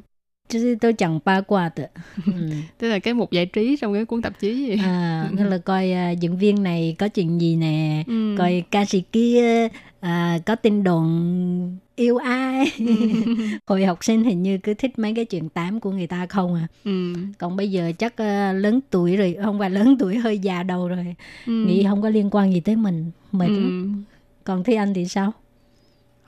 [0.50, 1.84] chứ tôi chẳng ba qua tự
[2.26, 2.32] ừ.
[2.78, 4.78] Tức là cái mục giải trí trong cái cuốn tạp chí vậy.
[4.84, 8.36] à, nghĩa là coi uh, diễn viên này có chuyện gì nè Ừ.
[8.38, 9.68] coi ca sĩ kia
[10.00, 12.66] à, có tin đồn yêu ai
[13.66, 16.56] hồi học sinh hình như cứ thích mấy cái chuyện tám của người ta không
[16.56, 17.14] à Ừ.
[17.38, 20.88] còn bây giờ chắc uh, lớn tuổi rồi không phải lớn tuổi hơi già đầu
[20.88, 21.52] rồi Ừ.
[21.66, 23.72] nghĩ không có liên quan gì tới mình mệt Ừ.
[24.44, 25.34] còn Thúy Anh thì sao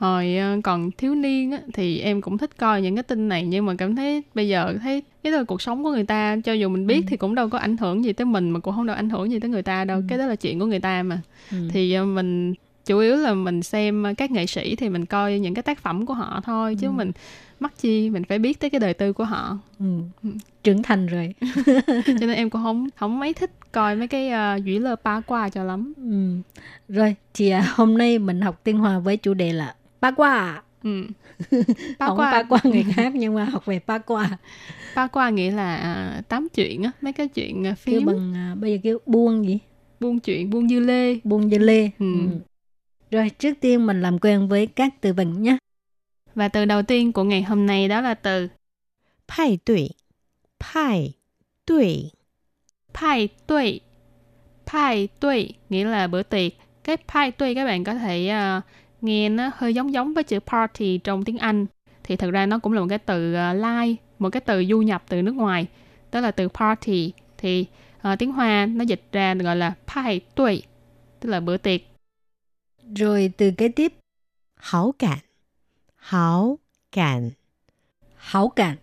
[0.01, 3.43] Hồi ờ, còn thiếu niên á, thì em cũng thích coi những cái tin này
[3.45, 6.37] nhưng mà cảm thấy bây giờ thấy cái đó là cuộc sống của người ta
[6.43, 7.03] cho dù mình biết Ừ.
[7.07, 9.31] thì cũng đâu có ảnh hưởng gì tới mình mà cũng không đâu ảnh hưởng
[9.31, 10.03] gì tới người ta đâu Ừ.
[10.09, 11.57] cái đó là chuyện của người ta mà ừ.
[11.73, 12.53] thì ờ, mình
[12.85, 15.79] chủ yếu là mình xem ờ, các nghệ sĩ thì mình coi những cái tác
[15.79, 16.91] phẩm của họ thôi chứ Ừ.
[16.91, 17.11] mình
[17.59, 19.85] mắc chi mình phải biết tới cái đời tư của họ Ừ.
[20.23, 20.29] Ừ.
[20.63, 21.33] trưởng thành rồi
[22.05, 25.21] cho nên em cũng không không mấy thích coi mấy cái uh, dũy lơ ba
[25.21, 26.35] qua cho lắm ừ.
[26.95, 31.07] rồi thì à, hôm nay mình học tiếng Hoa với chủ đề là 八卦 ừ.
[31.51, 31.57] À?
[31.99, 32.31] Ba không qua.
[32.31, 34.37] ba qua người khác nhưng mà học về ba qua.
[34.95, 38.33] Ba qua nghĩa là à, tám chuyện á mấy cái chuyện à, phím kêu bằng
[38.33, 39.59] à, bây giờ kêu buông gì?
[39.99, 41.19] Buông chuyện buông dư lê.
[41.23, 41.89] Buông dư lê.
[41.99, 42.13] Ừ.
[42.13, 42.39] ừ.
[43.11, 45.57] rồi trước tiên mình làm quen với các từ vựng nhé.
[46.35, 48.47] Và từ đầu tiên của ngày hôm nay đó là từ
[49.37, 49.89] Pai tuổi
[50.73, 51.13] Pai
[51.65, 52.11] tuổi
[53.01, 53.79] Pai tuổi
[54.73, 56.53] Pai tuổi nghĩa là bữa tiệc.
[56.83, 58.63] Cái pai tuổi các bạn có thể uh,
[59.01, 61.65] nghe nó hơi giống giống với chữ party trong tiếng Anh.
[62.03, 64.81] Thì thật ra nó cũng là một cái từ ờ, like, một cái từ du
[64.81, 65.67] nhập từ nước ngoài,
[66.11, 67.13] đó là từ party.
[67.37, 67.65] Thì
[67.97, 70.63] uh, tiếng Hoa nó dịch ra gọi là pai tuổi,
[71.19, 71.81] tức là bữa tiệc.
[72.95, 73.93] Rồi từ kế tiếp,
[74.55, 75.19] hảo cảm,
[75.95, 76.59] hảo
[76.91, 77.29] cảm,
[78.15, 78.75] hảo cảm,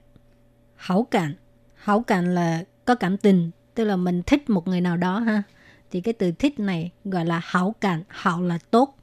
[0.76, 1.34] hảo cảm,
[1.74, 5.42] hảo cảm là có cảm tình, tức là mình thích một người nào đó ha.
[5.90, 8.98] Thì cái từ thích này gọi là hảo cảm, hảo là tốt,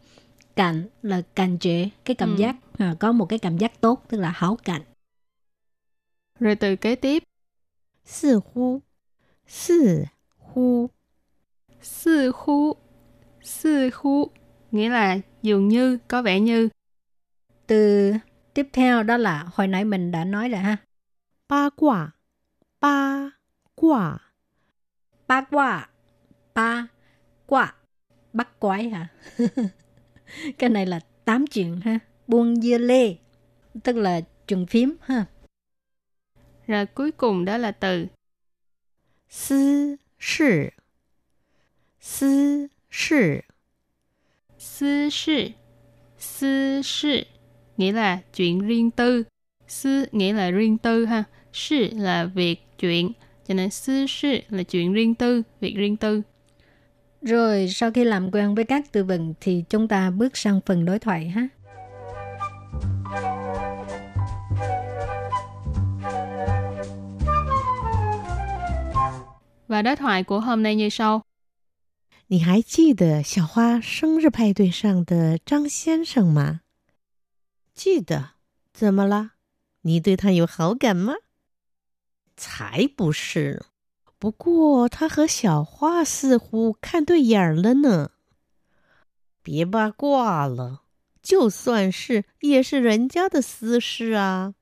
[0.56, 2.39] cảm là cảm chế cái cảm ừ.
[2.39, 4.82] giác à, có một cái cảm giác tốt tức là hảo cảm
[6.39, 7.24] rồi từ kế tiếp.
[8.06, 8.82] Sư hu
[9.48, 10.04] sư
[10.38, 10.89] hu
[11.82, 12.76] sư hu
[13.44, 14.30] sư hu
[14.72, 16.70] nghĩa là dường như có vẻ như.
[17.68, 18.13] Từ
[18.54, 20.78] tiếp theo đó là hồi nãy mình đã nói rồi ha.
[21.48, 22.12] Ba quả.
[22.82, 23.30] Ba
[23.76, 24.18] quả.
[25.28, 25.89] Ba quả.
[26.54, 26.88] Ba
[27.46, 27.76] quả.
[28.34, 29.08] Bắt quái hả?
[30.57, 31.99] cái này là tám chuyện ha.
[32.27, 33.15] Buông dưa lê
[33.83, 35.25] tức là chuẩn phím ha.
[36.67, 38.07] Rồi cuối cùng đó là từ
[39.29, 40.69] sư sư.
[41.99, 43.39] Sư sư.
[44.59, 45.47] Sư sư.
[46.19, 47.23] Sư sư.
[47.77, 49.23] Nghĩa là chuyện riêng tư.
[49.67, 51.23] Sư nghĩa là riêng tư ha.
[51.53, 53.11] Sư là việc chuyện
[53.47, 56.21] cho nên sư sư là chuyện riêng tư việc riêng tư.
[57.24, 60.85] Rồi sau khi làm quen với các từ vựng thì chúng ta bước sang phần
[60.85, 61.48] đối thoại ha.
[69.68, 71.22] và đối thoại của hôm nay như sau
[72.26, 76.61] 你还记得小花生日派对上的张先生吗？
[77.74, 78.31] 记得，
[78.72, 79.33] 怎么了？
[79.83, 81.14] 你对他有好感吗？
[82.37, 83.64] 才不是！
[84.25, 88.09] 不过他和小花似乎看对眼儿了呢。
[89.43, 90.81] 别八卦了，
[91.21, 94.55] 就算是也是人家的私事啊。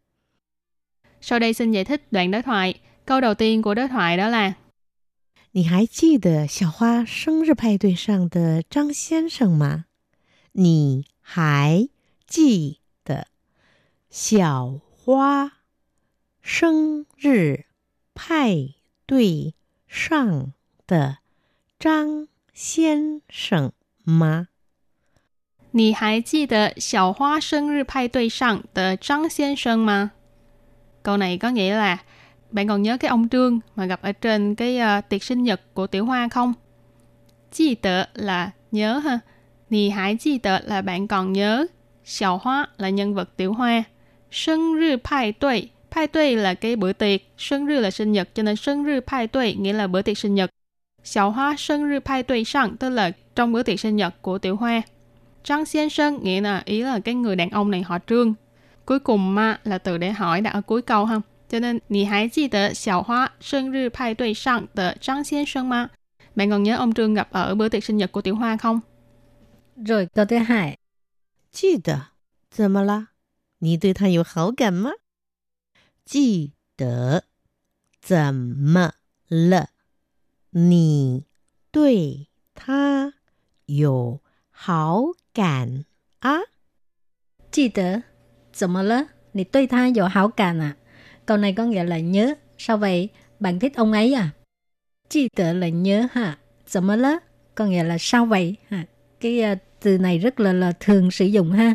[1.21, 4.27] sau đây xin giải thích đoạn đối thoại câu đầu tiên của đối thoại đó
[4.27, 4.55] là
[5.53, 9.85] 你还记得小花生日派对上的张先生吗？
[10.51, 11.87] 你还
[12.27, 13.27] 记得
[14.09, 15.53] 小花
[16.41, 17.63] 生日
[18.13, 18.73] 派
[19.12, 19.54] 对
[19.86, 20.52] 上
[20.86, 21.18] 的
[21.78, 23.72] 张先生
[24.04, 24.48] 吗？
[25.70, 30.10] 你还记得小花生日派对上的张先生吗
[31.02, 31.98] câu này có nghĩa là
[32.50, 35.60] bạn còn nhớ cái ông Trương mà gặp ở trên cái ờ, tiệc sinh nhật
[35.74, 36.54] của Tiểu Hoa không?
[37.52, 39.18] Chi tợ là nhớ ha.
[39.70, 41.66] Nì hải chi tợ là bạn còn nhớ.
[42.04, 43.84] Xiao Hoa là nhân vật Tiểu Hoa.
[44.30, 45.70] Sinh rư派对.
[45.92, 47.20] 派对là cái bữa tiệc.
[47.38, 50.34] Sinh rư là sinh nhật cho nên sinh rư 派对 nghĩa là bữa tiệc sinh
[50.34, 50.50] nhật.
[51.04, 54.82] Xiao Hoa sinh rư 派对上 tức là trong bữa tiệc sinh nhật của Tiểu Hoa.
[55.44, 58.34] Trang Xiên Sơn nghĩa là ý là cái người đàn ông này họ Trương.
[58.84, 61.20] Cuối cùng ma là từ để hỏi đặt ở cuối câu ha.
[61.50, 65.88] Cho nên, 你还记得小花生日派对上的张先生吗?
[66.34, 68.80] Bạn còn nhớ ông Trương gặp ở bữa tiệc sinh nhật của Tiểu Hoa không?
[69.76, 70.76] Rồi câu thứ hai.
[71.50, 72.00] 记得，
[72.50, 73.08] 怎么了？
[73.60, 74.90] 你对他有好感吗？
[76.04, 77.22] 记得，
[78.00, 78.92] 怎么
[79.28, 79.68] 了？
[80.50, 81.24] 你
[81.70, 83.12] 对他
[83.66, 85.84] 有好感
[86.20, 86.40] 啊？
[87.50, 88.02] 记得，
[88.52, 89.08] 怎么了？
[89.32, 90.76] 你对他有好感啊?
[91.26, 92.34] Câu này có nghĩa là nhớ.
[92.58, 93.10] Sao vậy?
[93.40, 94.30] Bạn thích ông ấy à?
[95.08, 97.20] Chi tự là nhớ ha.怎么了?
[97.54, 98.56] Có nghĩa là sao vậy?
[98.68, 98.86] Ha.
[99.20, 101.74] Cái uh, từ này rất là là thường sử dụng ha.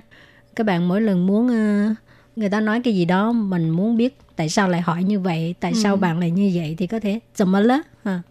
[0.56, 1.98] Các bạn mỗi lần muốn uh,
[2.38, 5.56] người ta nói cái gì đó mình muốn biết tại sao lại hỏi như vậy,
[5.60, 6.00] tại sao Ừ.
[6.00, 7.84] bạn lại như vậy thì có thể 怎么了?
[8.04, 8.22] Ha.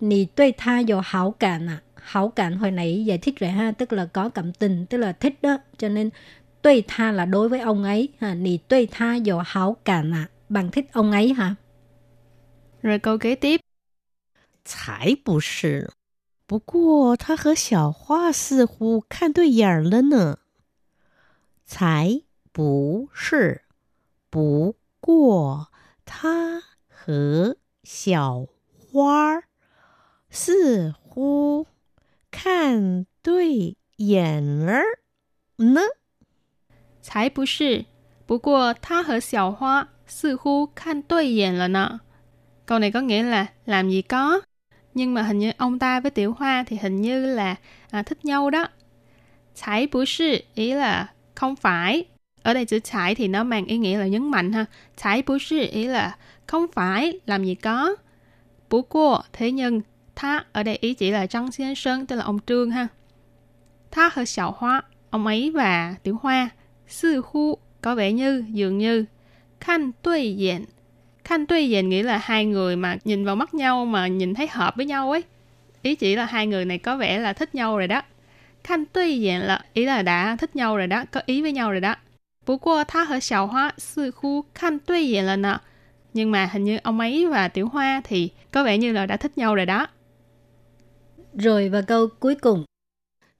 [0.00, 1.80] Nì đối tha có hảo cảm à?
[1.94, 5.12] Hảo cảm hồi nãy giải thích rồi ha, tức là có cảm tình, tức là
[5.12, 5.58] thích đó.
[5.78, 6.10] Cho nên
[6.62, 8.34] đối tha là đối với ông ấy ha.
[8.34, 10.28] Nì đối tha có hảo cảm à?
[10.48, 11.54] Bạn thích ông ấy hả?
[12.82, 13.60] Rồi câu kế tiếp.
[14.64, 15.90] 才不是，
[16.46, 20.38] 不过他和小花似乎看对眼儿了呢。
[21.64, 22.22] 才
[22.53, 23.63] 不是，
[24.29, 25.69] 不过
[26.05, 28.45] 他和小
[28.91, 29.41] 花
[30.29, 31.65] 似乎
[32.29, 34.83] 看对眼儿
[35.57, 35.81] 呢。
[37.01, 37.85] 才不是，
[38.27, 42.01] 不过他和小花似乎看对眼了呢.
[42.67, 44.41] Câu này có nghĩa là làm gì có,
[44.93, 47.55] nhưng mà hình như ông ta với tiểu hoa thì hình như là
[47.89, 48.69] à, thích nhau đó.
[49.55, 52.12] 才不是 ý là không phải.
[52.43, 54.65] Ở đây chữ chải thì nó mang ý nghĩa là nhấn mạnh ha.
[54.95, 56.15] Chải bú sư ý là
[56.47, 57.95] không phải, làm gì có.
[58.69, 59.81] Bú cua, thế nhưng,
[60.15, 62.87] tha ở đây ý chỉ là Trăng Xuyên Sơn, tức là ông Trương ha.
[63.91, 66.49] Tha hơi xảo hoa, ông ấy và tiểu hoa.
[66.87, 69.05] Sư hu, có vẻ như, dường như.
[69.59, 70.65] Khanh tuy diện,
[71.23, 74.47] khanh tuy diện nghĩa là hai người mà nhìn vào mắt nhau mà nhìn thấy
[74.47, 75.23] hợp với nhau ấy.
[75.81, 78.01] Ý chỉ là hai người này có vẻ là thích nhau rồi đó.
[78.63, 81.71] Khanh tuy diện là ý là đã thích nhau rồi đó, có ý với nhau
[81.71, 81.95] rồi đó.
[82.46, 85.60] Bú qua tha和小花似乎看对眼了呢.
[86.12, 89.16] Nhưng mà hình như ông ấy và tiểu hoa thì có vẻ như là đã
[89.16, 89.86] thích nhau rồi đó.
[91.34, 92.64] Rồi và câu cuối cùng.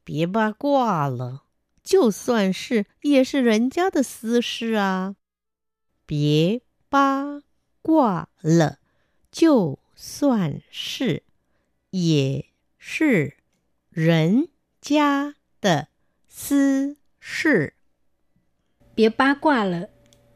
[0.05, 1.44] 别八卦了，
[1.83, 5.16] 就算是也是人家的私事啊。
[6.07, 7.42] 别八
[7.83, 8.79] 卦了，
[9.31, 11.24] 就算是
[11.90, 12.46] 也
[12.79, 13.35] 是
[13.90, 14.48] 人
[14.81, 15.88] 家的
[16.29, 17.74] 私事。
[18.94, 19.88] 别八卦了，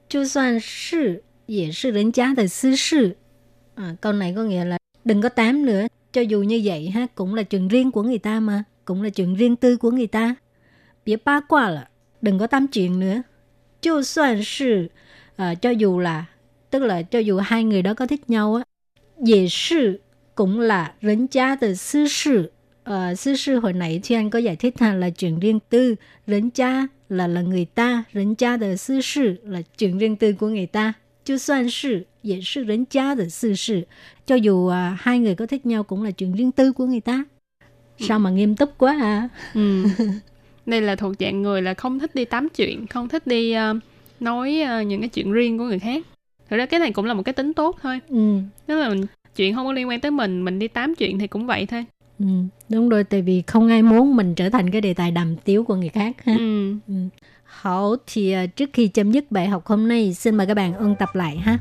[0.08, 3.16] 就算是也是人家的私事.
[3.74, 7.06] À, câu này có nghĩa là đừng có tám nữa, cho dù như vậy ha
[7.14, 10.06] cũng là chuyện riêng của người ta mà, cũng là chuyện riêng tư của người
[10.06, 10.34] ta.
[11.04, 11.88] Bịa ba qua là
[12.20, 13.22] đừng có tám chuyện nữa.
[13.80, 14.88] Cho soạn sự,
[15.36, 16.26] à, cho dù là,
[16.70, 18.64] tức là cho dù hai người đó có thích nhau á,
[19.18, 20.00] dễ sự
[20.34, 22.52] cũng là人家的私事.
[22.87, 25.95] Ờ, sư sư hồi nãy thì anh có giải thích rằng là chuyện riêng tư,
[26.27, 30.33] rấn cha là là người ta, rấn cha de sư sư là chuyện riêng tư
[30.33, 30.93] của người ta.
[31.25, 33.81] Chứ soạn sư, dễ sư rấn cha de sư sư.
[34.25, 36.99] Cho dù à, hai người có thích nhau cũng là chuyện riêng tư của người
[36.99, 37.23] ta.
[37.99, 39.29] Sao mà nghiêm túc quá à?
[39.53, 39.83] Ừ.
[40.65, 43.77] Đây là thuộc dạng người là không thích đi tám chuyện, không thích đi uh,
[44.19, 46.03] nói uh, những cái chuyện riêng của người khác.
[46.49, 47.99] Thực ra cái này cũng là một cái tính tốt thôi.
[48.09, 48.39] Ừ.
[48.65, 51.27] Tức là mình chuyện không có liên quan tới mình, mình đi tám chuyện thì
[51.27, 51.85] cũng vậy thôi
[52.18, 52.26] ừ,
[52.68, 55.64] đúng rồi, tại vì không ai muốn mình trở thành cái đề tài đàm tiếu
[55.64, 56.34] của người khác ha.
[56.38, 56.76] Ừ.
[56.88, 56.94] Ừ.
[57.44, 60.74] Hảo, thì à, trước khi chấm dứt bài học hôm nay, xin mời các bạn
[60.74, 61.58] ôn tập lại ha.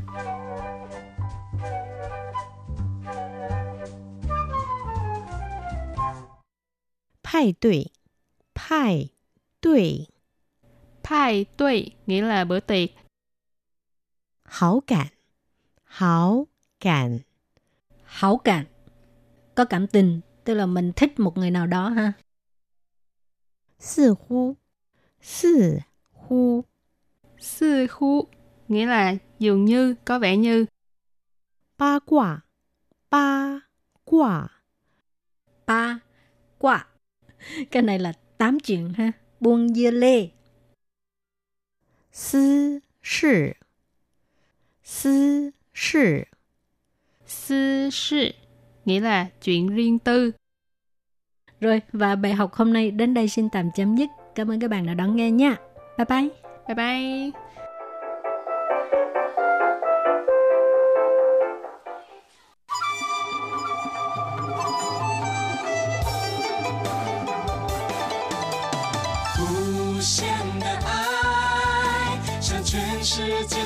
[7.24, 7.92] 派对，
[8.54, 9.10] 派
[9.62, 10.08] 对，
[11.02, 12.90] 派tuệ nghĩa là bữa tiệc.
[14.44, 15.08] 好感，
[15.86, 16.46] 好
[16.80, 17.20] 感，
[18.04, 18.66] Hảo cảm,
[19.56, 22.13] có cảm tình, tức là mình thích một người nào đó ha.
[23.79, 24.57] Sì hu.
[25.23, 25.49] Sì
[26.13, 26.65] hu.
[27.39, 28.29] Sì hu
[28.69, 30.67] nghĩa là dường như, có vẻ như.
[31.79, 32.41] Ba quả.
[33.11, 33.61] Ba
[34.05, 34.49] quả.
[35.67, 35.99] Ba
[36.59, 36.87] quả.
[37.71, 39.13] Cái này là tám chuyện ha.
[39.41, 40.29] Buông dưa lê.
[42.13, 43.53] Sư sư.
[44.85, 46.23] Sư sư.
[47.27, 48.31] Sư sư
[48.87, 50.33] nghĩa là chuyện riêng tư.
[51.61, 54.11] Rồi, và bài học hôm nay đến đây xin tạm chấm dứt.
[54.35, 55.57] Cảm ơn các bạn đã đón nghe nha.
[55.99, 56.29] Bye bye.
[56.69, 57.31] Bye bye.
[73.19, 73.66] Hãy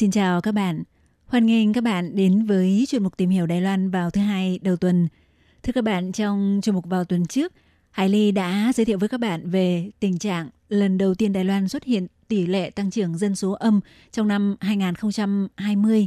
[0.00, 0.82] Xin chào các bạn.
[1.26, 4.58] Hoan nghênh các bạn đến với chuyên mục tìm hiểu Đài Loan vào thứ hai
[4.62, 5.08] đầu tuần.
[5.62, 7.52] Thưa các bạn, trong chuyên mục vào tuần trước,
[7.90, 11.44] Hải Ly đã giới thiệu với các bạn về tình trạng lần đầu tiên Đài
[11.44, 13.80] Loan xuất hiện tỷ lệ tăng trưởng dân số âm
[14.12, 16.06] trong năm 2020.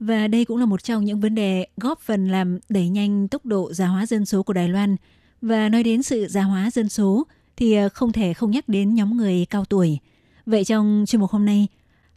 [0.00, 3.46] Và đây cũng là một trong những vấn đề góp phần làm đẩy nhanh tốc
[3.46, 4.96] độ già hóa dân số của Đài Loan.
[5.42, 8.94] Và nói đến sự già hóa dân số thì ờ, không thể không nhắc đến
[8.94, 9.98] nhóm người cao tuổi.
[10.46, 11.68] Vậy trong chuyên mục hôm nay,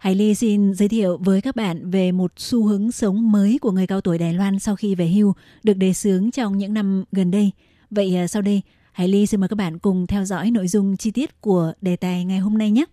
[0.04, 3.72] Hải Ly xin giới thiệu với các bạn về một xu hướng sống mới của
[3.72, 7.04] người cao tuổi Đài Loan sau khi về hưu được đề xướng trong những năm
[7.12, 7.52] gần đây.
[7.92, 8.62] Vậy à, sau đây,
[8.92, 11.96] Hải Ly xin mời các bạn cùng theo dõi nội dung chi tiết của đề
[11.96, 12.86] tài ngày hôm nay nhé.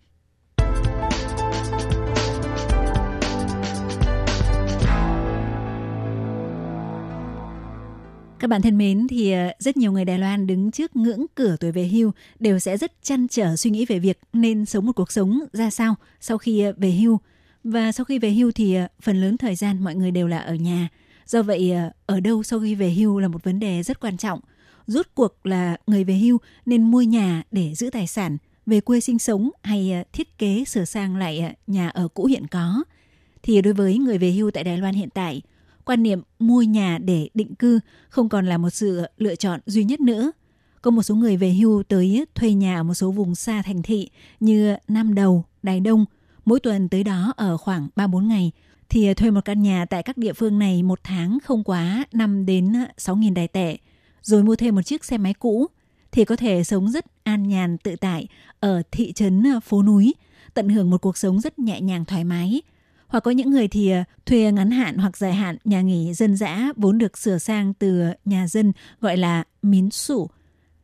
[8.40, 11.56] Các bạn thân mến, thì ờ, rất nhiều người Đài Loan đứng trước ngưỡng cửa
[11.60, 14.92] tuổi về hưu đều sẽ rất chăn trở suy nghĩ về việc nên sống một
[14.96, 17.20] cuộc sống ra sao sau khi ờ, về hưu.
[17.64, 20.38] Và sau khi về hưu thì ờ, phần lớn thời gian mọi người đều là
[20.38, 20.88] ở nhà.
[21.26, 21.72] Do vậy,
[22.06, 24.40] ở đâu sau khi về hưu là một vấn đề rất quan trọng.
[24.86, 29.00] Rốt cuộc là người về hưu nên mua nhà để giữ tài sản, về quê
[29.00, 32.84] sinh sống hay thiết kế sửa sang lại nhà ở cũ hiện có.
[33.42, 35.42] Thì đối với người về hưu tại Đài Loan hiện tại,
[35.90, 39.84] quan niệm mua nhà để định cư không còn là một sự lựa chọn duy
[39.84, 40.32] nhất nữa.
[40.82, 43.82] Có một số người về hưu tới thuê nhà ở một số vùng xa thành
[43.82, 46.04] thị như Nam Đầu, Đài Đông,
[46.44, 48.52] mỗi tuần tới đó ở khoảng 3-4 ngày
[48.88, 52.46] thì thuê một căn nhà tại các địa phương này một tháng không quá 5
[52.46, 53.76] đến 6 nghìn đài tệ,
[54.22, 55.66] rồi mua thêm một chiếc xe máy cũ
[56.12, 58.28] thì có thể sống rất an nhàn tự tại
[58.60, 60.14] ở thị trấn phố núi,
[60.54, 62.62] tận hưởng một cuộc sống rất nhẹ nhàng thoải mái,
[63.10, 66.36] hoặc có những người thì ờ, thuê ngắn hạn hoặc dài hạn nhà nghỉ dân
[66.36, 70.30] dã vốn được sửa sang từ nhà dân gọi là mín sủ.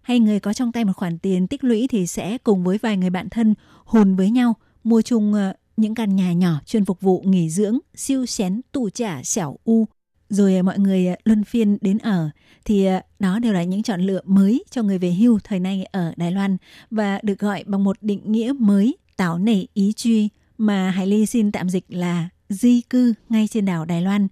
[0.03, 2.97] Hay người có trong tay một khoản tiền tích lũy thì sẽ cùng với vài
[2.97, 7.01] người bạn thân hùn với nhau mua chung ờ, những căn nhà nhỏ chuyên phục
[7.01, 9.87] vụ nghỉ dưỡng, siêu xén tù trả xẻo u.
[10.29, 12.31] Rồi ờ, mọi người luân phiên đến ở
[12.65, 12.87] thì
[13.19, 16.33] đó đều là những chọn lựa mới cho người về hưu thời nay ở Đài
[16.33, 16.57] Loan
[16.91, 21.27] và được gọi bằng một định nghĩa mới tạo nảy ý truy mà Hải Ly
[21.27, 24.29] xin tạm dịch là di cư ngay trên đảo Đài Loan.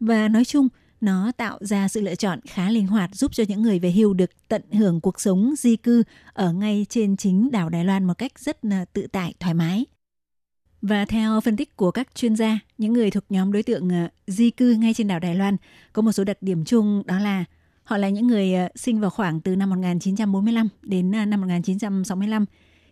[0.00, 0.68] Và nói chung,
[1.00, 4.14] nó tạo ra sự lựa chọn khá linh hoạt giúp cho những người về hưu
[4.14, 8.18] được tận hưởng cuộc sống di cư ở ngay trên chính đảo Đài Loan một
[8.18, 9.84] cách rất là tự tại, thoải mái.
[10.82, 14.08] Và theo phân tích của các chuyên gia, những người thuộc nhóm đối tượng ờ,
[14.26, 15.56] di cư ngay trên đảo Đài Loan
[15.92, 17.44] có một số đặc điểm chung đó là
[17.84, 22.44] họ là những người ờ, sinh vào khoảng từ năm 1945 đến ờ, năm 1965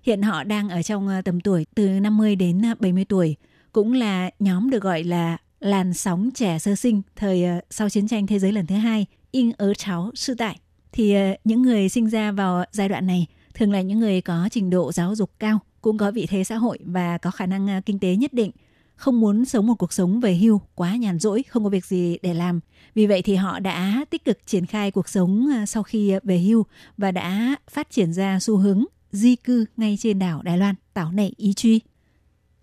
[0.06, 3.36] Hiện họ đang ở trong ờ, tầm tuổi từ 50 đến ờ, 70 tuổi,
[3.72, 8.08] cũng là nhóm được gọi là làn sóng trẻ sơ sinh thời ờ, sau chiến
[8.08, 10.58] tranh thế giới lần thứ hai, in ớ cháu sư tại.
[10.92, 11.14] Thì
[11.44, 14.92] những người sinh ra vào giai đoạn này thường là những người có trình độ
[14.92, 18.16] giáo dục cao, cũng có vị thế xã hội và có khả năng kinh tế
[18.16, 18.50] nhất định,
[18.96, 22.18] không muốn sống một cuộc sống về hưu quá nhàn rỗi, không có việc gì
[22.22, 22.60] để làm.
[22.94, 26.66] Vì vậy thì họ đã tích cực triển khai cuộc sống sau khi về hưu
[26.96, 31.12] và đã phát triển ra xu hướng di cư ngay trên đảo Đài Loan, tảo
[31.12, 31.80] nảy ý truy.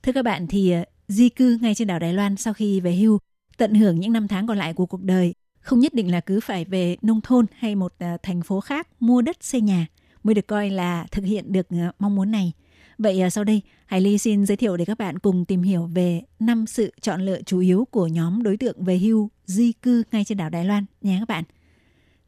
[0.04, 2.96] Thưa các bạn thì ờ, di cư ngay trên đảo Đài Loan sau khi về
[2.96, 3.20] hưu,
[3.58, 6.39] tận hưởng những năm tháng còn lại của cuộc đời, không nhất định là cứ
[6.39, 9.88] phải về nông thôn hay một ờ, thành phố khác mua đất xây nhà
[10.24, 12.52] mới được coi là thực hiện được ờ, mong muốn này.
[12.98, 16.22] Vậy sau đây, Hải Ly xin giới thiệu để các bạn cùng tìm hiểu về
[16.39, 20.26] năm sự chọn lựa chủ yếu của nhóm đối tượng về hưu di cư ngay
[20.26, 21.44] trên đảo Đài Loan nhé các bạn.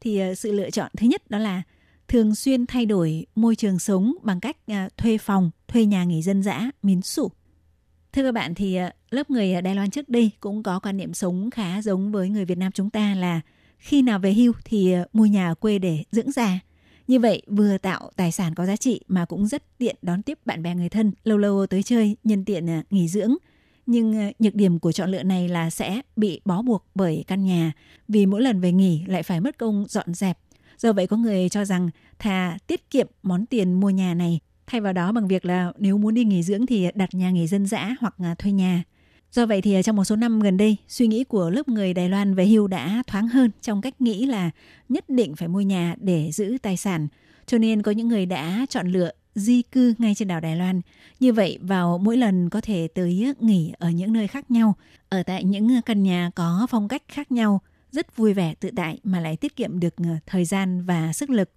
[0.00, 1.62] Thì sự lựa chọn thứ nhất đó là
[2.08, 6.22] thường xuyên thay đổi môi trường sống bằng cách à, thuê phòng, thuê nhà nghỉ
[6.22, 7.30] dân dã, miến sủ.
[8.12, 11.14] Thưa các bạn thì à, lớp người Đài Loan trước đây cũng có quan niệm
[11.14, 13.40] sống khá giống với người Việt Nam chúng ta là
[13.78, 16.58] khi nào về hưu thì à, mua nhà ở quê để dưỡng già.
[17.06, 20.38] Như vậy vừa tạo tài sản có giá trị mà cũng rất tiện đón tiếp
[20.44, 23.34] bạn bè người thân lâu lâu tới chơi nhân tiện nghỉ dưỡng.
[23.86, 27.72] Nhưng nhược điểm của chọn lựa này là sẽ bị bó buộc bởi căn nhà
[28.08, 30.38] vì mỗi lần về nghỉ lại phải mất công dọn dẹp
[30.78, 34.80] Do vậy có người cho rằng thà tiết kiệm món tiền mua nhà này thay
[34.80, 37.66] vào đó bằng việc là nếu muốn đi nghỉ dưỡng thì đặt nhà nghỉ dân
[37.66, 38.82] dã hoặc à, thuê nhà.
[39.32, 41.94] Do vậy thì à, trong một số năm gần đây, suy nghĩ của lớp người
[41.94, 44.50] Đài Loan về hưu đã thoáng hơn trong cách nghĩ là
[44.88, 47.08] nhất định phải mua nhà để giữ tài sản.
[47.46, 50.80] Cho nên có những người đã chọn lựa di cư ngay trên đảo Đài Loan.
[51.20, 54.74] Như vậy vào mỗi lần có thể tới à, nghỉ ở những nơi khác nhau,
[55.08, 57.60] ở tại những căn nhà có phong cách khác nhau,
[57.96, 61.30] rất vui vẻ tự tại mà lại tiết kiệm được ờ, thời gian và sức
[61.30, 61.50] lực.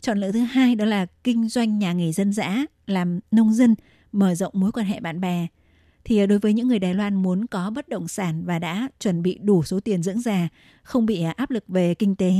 [0.00, 3.74] Chọn lựa thứ hai đó là kinh doanh nhà nghề dân dã, làm nông dân,
[4.12, 5.46] mở rộng mối quan hệ bạn bè.
[6.04, 8.88] Thì ờ, đối với những người Đài Loan muốn có bất động sản và đã
[9.00, 10.48] chuẩn bị đủ số tiền dưỡng già,
[10.82, 12.32] không bị ờ, áp lực về kinh tế,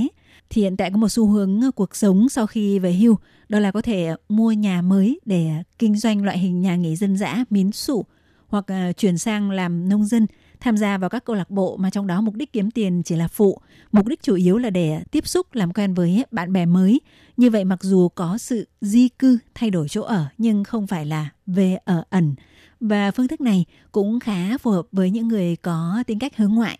[0.50, 3.16] thì hiện tại có một xu hướng cuộc sống sau khi về hưu,
[3.48, 7.16] đó là có thể mua nhà mới để kinh doanh loại hình nhà nghề dân
[7.16, 8.04] dã, miến sụ
[8.48, 8.66] hoặc
[8.96, 10.26] chuyển sang làm nông dân
[10.60, 13.16] tham gia vào các câu lạc bộ mà trong đó mục đích kiếm tiền chỉ
[13.16, 13.60] là phụ,
[13.92, 17.00] mục đích chủ yếu là để tiếp xúc làm quen với bạn bè mới.
[17.36, 21.06] Như vậy mặc dù có sự di cư thay đổi chỗ ở nhưng không phải
[21.06, 22.34] là về ở ẩn.
[22.80, 26.54] Và phương thức này cũng khá phù hợp với những người có tính cách hướng
[26.54, 26.78] ngoại.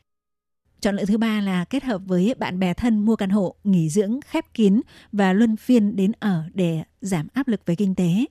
[0.81, 3.89] Chọn lựa thứ ba là kết hợp với bạn bè thân mua căn hộ, nghỉ
[3.89, 4.81] dưỡng khép kín
[5.12, 8.24] và luân phiên đến ở để giảm áp lực về kinh tế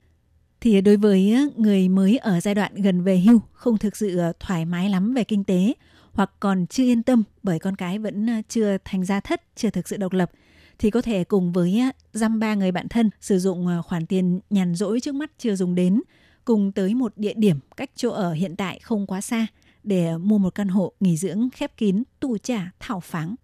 [0.60, 4.32] thì đối với người mới ở giai đoạn gần về hưu không thực sự ờ,
[4.40, 5.74] thoải mái lắm về kinh tế
[6.12, 9.88] hoặc còn chưa yên tâm bởi con cái vẫn chưa thành gia thất, chưa thực
[9.88, 10.30] sự độc lập
[10.78, 11.82] thì có thể cùng với
[12.12, 15.56] dăm ba người bạn thân sử dụng ờ, khoản tiền nhàn rỗi trước mắt chưa
[15.56, 16.02] dùng đến
[16.44, 19.46] cùng tới một địa điểm cách chỗ ở hiện tại không quá xa
[19.82, 23.34] để mua một căn hộ nghỉ dưỡng khép kín, tu trả, thảo pháng.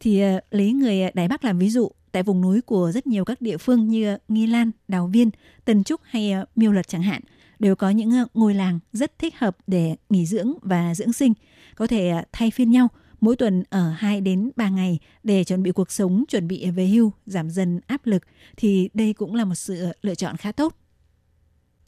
[0.00, 3.24] Thì ờ, lấy người Đài Bắc làm ví dụ, tại vùng núi của rất nhiều
[3.24, 5.30] các địa phương như ờ, Nghi Lan, Đào Viên,
[5.64, 7.22] Tân Trúc hay ờ, Miêu Lật chẳng hạn
[7.58, 11.32] đều có những ờ, ngôi làng rất thích hợp để nghỉ dưỡng và dưỡng sinh,
[11.76, 12.88] có thể thay phiên nhau
[13.20, 16.86] mỗi tuần ở 2 đến 3 ngày để chuẩn bị cuộc sống, chuẩn bị về
[16.86, 18.22] hưu, giảm dần áp lực
[18.56, 20.74] thì đây cũng là một sự lựa chọn khá tốt.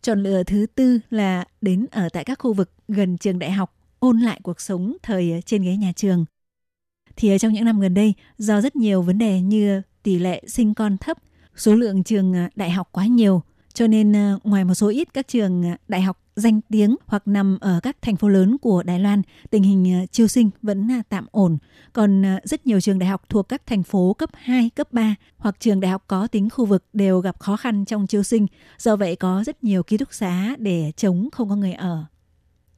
[0.03, 3.77] Chọn lựa thứ tư là đến ở tại các khu vực gần trường đại học,
[3.99, 6.25] ôn lại cuộc sống thời trên ghế nhà trường.
[7.17, 10.75] Thì trong những năm gần đây, do rất nhiều vấn đề như tỷ lệ sinh
[10.75, 11.19] con thấp,
[11.57, 13.43] số lượng trường à, đại học quá nhiều,
[13.75, 17.29] cho nên à, ngoài một số ít các trường à, đại học danh tiếng hoặc
[17.29, 21.27] nằm ở các thành phố lớn của Đài Loan, tình hình chiêu sinh vẫn tạm
[21.31, 21.59] ổn.
[21.93, 25.57] Còn rất nhiều trường đại học thuộc các thành phố cấp 2, cấp 3 hoặc
[25.61, 28.47] trường đại học có tính khu vực đều gặp khó khăn trong chiêu sinh.
[28.79, 32.05] Do vậy có rất nhiều ký túc xá để chống không có người ở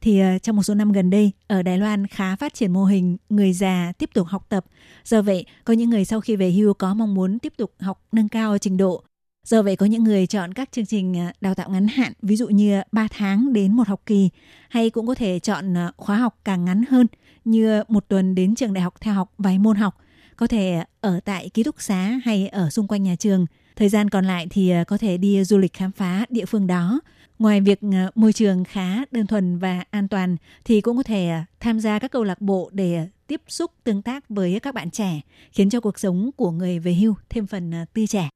[0.03, 2.85] thì ờ, trong một số năm gần đây ở Đài Loan khá phát triển mô
[2.85, 4.65] hình người già tiếp tục học tập.
[5.05, 8.01] Do vậy, có những người sau khi về hưu có mong muốn tiếp tục học
[8.11, 9.03] nâng cao trình độ.
[9.47, 12.35] Do vậy có những người chọn các chương trình ờ, đào tạo ngắn hạn, ví
[12.35, 14.29] dụ như 3 tháng đến một học kỳ,
[14.69, 17.07] hay cũng có thể chọn ờ, khóa học càng ngắn hơn,
[17.45, 19.97] như một tuần đến trường đại học theo học vài môn học,
[20.35, 23.45] có thể ở tại ký túc xá hay ở xung quanh nhà trường.
[23.75, 26.99] Thời gian còn lại thì có thể đi du lịch khám phá địa phương đó
[27.39, 31.29] Ngoài việc ờ, môi trường khá đơn thuần và an toàn thì cũng có thể
[31.29, 34.73] ờ, tham gia các câu lạc bộ để ờ, tiếp xúc tương tác với các
[34.73, 35.21] bạn trẻ,
[35.51, 38.29] khiến cho cuộc sống của người về hưu thêm phần tươi trẻ.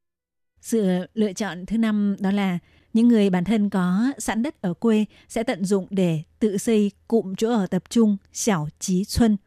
[0.61, 2.59] Sự lựa chọn thứ năm đó là
[2.93, 6.91] những người bản thân có sẵn đất ở quê sẽ tận dụng để tự xây
[7.07, 9.37] cụm chỗ ở tập trung xảo trí xuân.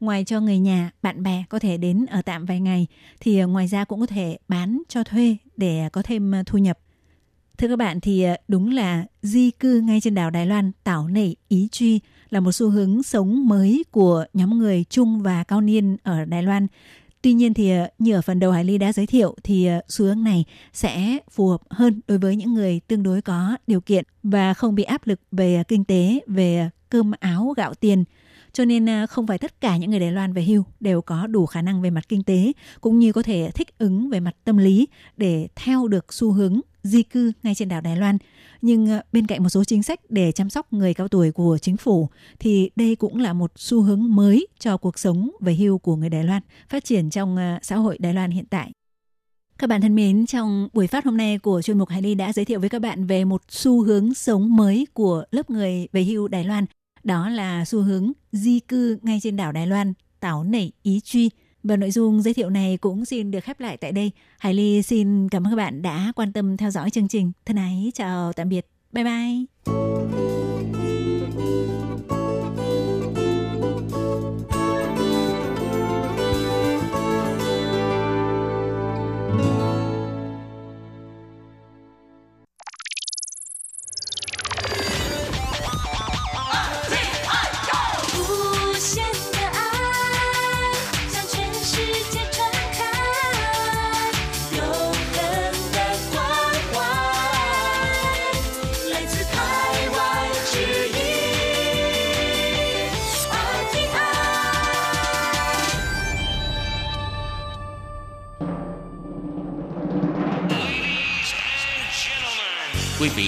[0.00, 2.86] Ngoài cho người nhà, bạn bè có thể đến ở tạm vài ngày
[3.20, 6.78] thì ngoài ra cũng có thể bán cho thuê để có thêm thu nhập.
[7.58, 11.08] Thưa các bạn thì à, đúng là di cư ngay trên đảo Đài Loan tảo
[11.08, 12.00] nảy ý truy
[12.30, 16.42] là một xu hướng sống mới của nhóm người trung và cao niên ở Đài
[16.42, 16.66] Loan.
[17.22, 19.80] Tuy nhiên thì à, như ở phần đầu Hải Ly đã giới thiệu thì à,
[19.88, 23.80] xu hướng này sẽ phù hợp hơn đối với những người tương đối có điều
[23.80, 28.04] kiện và không bị áp lực về kinh tế, về cơm áo gạo tiền.
[28.52, 31.26] Cho nên à, không phải tất cả những người Đài Loan về hưu đều có
[31.26, 34.36] đủ khả năng về mặt kinh tế cũng như có thể thích ứng về mặt
[34.44, 38.18] tâm lý để theo được xu hướng di cư ngay trên đảo Đài Loan.
[38.62, 41.58] Nhưng à, bên cạnh một số chính sách để chăm sóc người cao tuổi của
[41.58, 45.78] chính phủ thì đây cũng là một xu hướng mới cho cuộc sống về hưu
[45.78, 48.72] của người Đài Loan phát triển trong à, xã hội Đài Loan hiện tại.
[49.58, 52.32] Các bạn thân mến, trong buổi phát hôm nay của chuyên mục Hải Ly đã
[52.32, 56.04] giới thiệu với các bạn về một xu hướng sống mới của lớp người về
[56.04, 56.66] hưu Đài Loan.
[57.08, 61.30] Đó là xu hướng di cư ngay trên đảo Đài Loan, táo nảy ý truy–
[61.62, 64.10] và nội dung giới thiệu này cũng xin được khép lại tại đây.
[64.38, 67.32] Hải Ly xin cảm ơn các bạn đã quan tâm theo dõi chương trình.
[67.46, 68.66] Thân ái, chào tạm biệt.
[68.92, 69.57] Bye bye.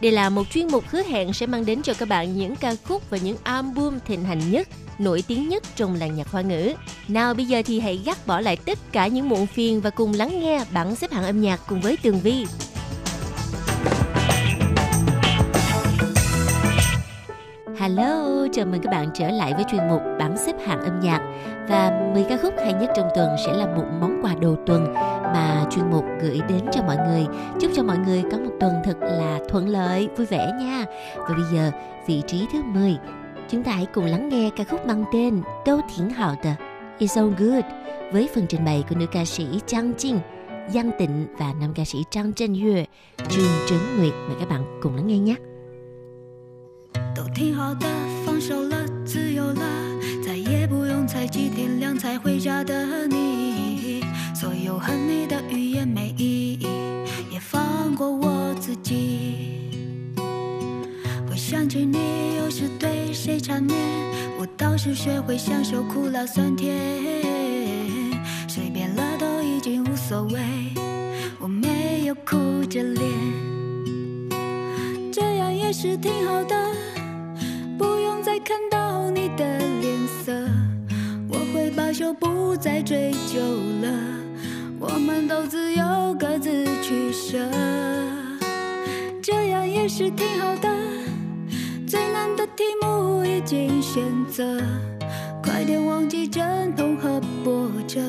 [0.00, 2.74] Đây là một chuyên mục hứa hẹn sẽ mang đến cho các bạn những ca
[2.84, 6.72] khúc và những album thịnh hành nhất nổi tiếng nhất trong làng nhạc hoa ngữ.
[7.08, 10.12] Nào bây giờ thì hãy gác bỏ lại tất cả những muộn phiền và cùng
[10.12, 12.46] lắng nghe bảng xếp hạng âm nhạc cùng với Tường Vi.
[17.78, 21.20] Hello, chào mừng các bạn trở lại với chuyên mục bảng xếp hạng âm nhạc
[21.68, 24.94] và 10 ca khúc hay nhất trong tuần sẽ là một món quà đầu tuần
[25.29, 27.25] mà chuyên mục gửi đến cho mọi người.
[27.59, 30.85] Chúc cho mọi người có một tuần thật là thuận lợi, vui vẻ nha.
[31.17, 31.71] Và bây giờ,
[32.07, 32.97] vị trí thứ 10
[33.49, 36.49] Chúng ta hãy cùng lắng nghe ca khúc mang tên Đâu Thiển Hào Tờ
[36.99, 37.63] It's So Good
[38.11, 40.17] với phần trình bày của nữ ca sĩ Trang Jin,
[40.69, 42.85] Giang Tịnh và nam ca sĩ Trang Trân Yue,
[43.29, 44.13] Trương Trấn Nguyệt.
[44.27, 45.35] Mời các bạn cùng lắng nghe nhé.
[47.15, 47.87] 都挺好的，
[48.25, 49.61] 放手了，自由了，
[50.25, 53.18] 再也不用猜忌天亮才回家的你。
[55.20, 56.66] 你的语言没意义，
[57.30, 59.70] 也放过我自己。
[61.28, 61.98] 回想起你
[62.38, 63.76] 有时对谁缠绵，
[64.38, 66.74] 我倒是学会享受苦辣酸甜，
[68.48, 70.40] 随便了都已经无所谓，
[71.38, 73.04] 我没有哭着脸，
[75.12, 76.56] 这样也是挺好的，
[77.76, 80.32] 不用再看到你的脸色，
[81.28, 83.38] 我会罢休，不再追究
[83.82, 83.88] 了，
[84.80, 87.38] 我们都自由各自取舍，
[89.20, 90.74] 这样也是挺好的。
[91.86, 94.58] 最难的题目已经选择，
[95.42, 98.00] 快点忘记阵痛和波折，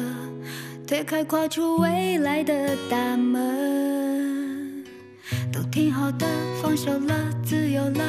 [0.88, 4.86] 推开跨出未来的大门。
[5.52, 6.26] 都挺好的，
[6.62, 7.14] 放手了，
[7.44, 8.04] 自由了，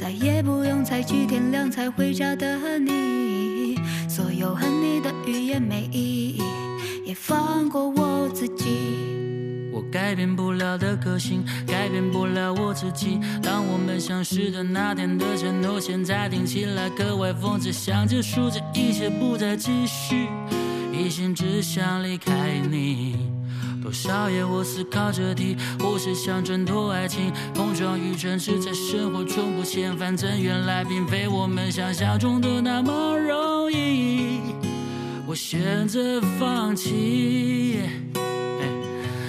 [0.00, 3.76] 再也不用猜忌天亮才回家的你。
[4.08, 6.42] 所有恨你的语言没意义，
[7.08, 8.66] 也放过我自己。
[9.72, 13.18] 我改变不了的个性，改变不了我自己。
[13.42, 17.72] 当我们相识的那天的承诺，现在听起来格外讽刺。
[17.72, 20.28] 想结束这一切，不再继续，
[20.92, 23.16] 一心只想离开你。
[23.82, 34.40] 多少夜我思考这题，或是想挣脱爱情，碰撞与争执在生活中不嫌反正原来并非我们想象中的那么容易。
[35.27, 37.79] 我选择放弃。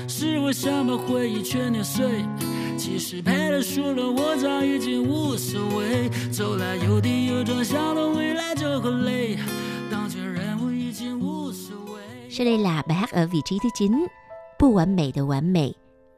[0.08, 2.24] 是我想把回忆全碾碎，
[2.78, 6.10] 其实赔了输了，我早已经无所谓。
[6.30, 9.38] 走来有跌有撞，想到未来就会累，
[9.90, 12.30] 当前人物已经无所谓。
[12.30, 14.06] Sau đây là bài hát ở vị trí thứ 9,
[14.58, 15.72] Bu Hoàn Mỹ的完美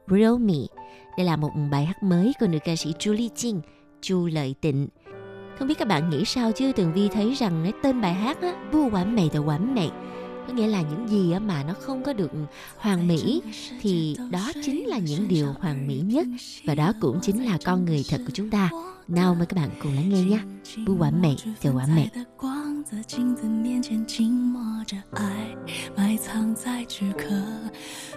[0.07, 0.69] Real Me.
[1.17, 3.61] Đây là một bài hát mới của nữ ca sĩ Julie Jin,
[4.03, 4.89] Chu Lợi Tịnh.
[5.62, 6.72] không biết các bạn nghĩ sao chứ?
[6.72, 9.92] Tường vi thấy rằng cái tên bài hát á vua quản mày tờ quản mày
[10.48, 12.32] có nghĩa là những gì mà nó không có được
[12.78, 13.42] hoàn mỹ
[13.82, 16.28] thì đó chính là những điều hoàn mỹ nhất.
[16.66, 18.70] Và đó cũng chính là con người thật của chúng ta.
[19.08, 20.40] Nào mời các bạn cùng lắng nghe nhé.
[20.86, 22.10] Bu 完美的完美。
[22.38, 25.56] 光在镜子面前静默着爱，
[25.98, 27.26] 埋藏在躯壳。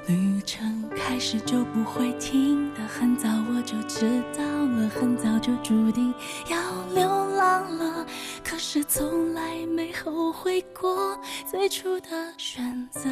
[0.07, 6.15] 旅程开始就不会停的，很早我就知道了，很早就注定
[6.49, 6.59] 要
[6.95, 8.07] 流浪了。
[8.45, 11.19] 可是从来没后悔过
[11.51, 13.11] 最初的选择。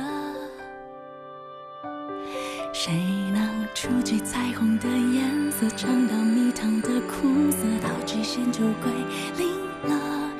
[2.72, 2.92] 谁
[3.32, 8.90] 能触及彩虹的颜色，尝到蜜糖的苦涩，到极限就归
[9.36, 9.46] 零
[9.90, 10.30] 了。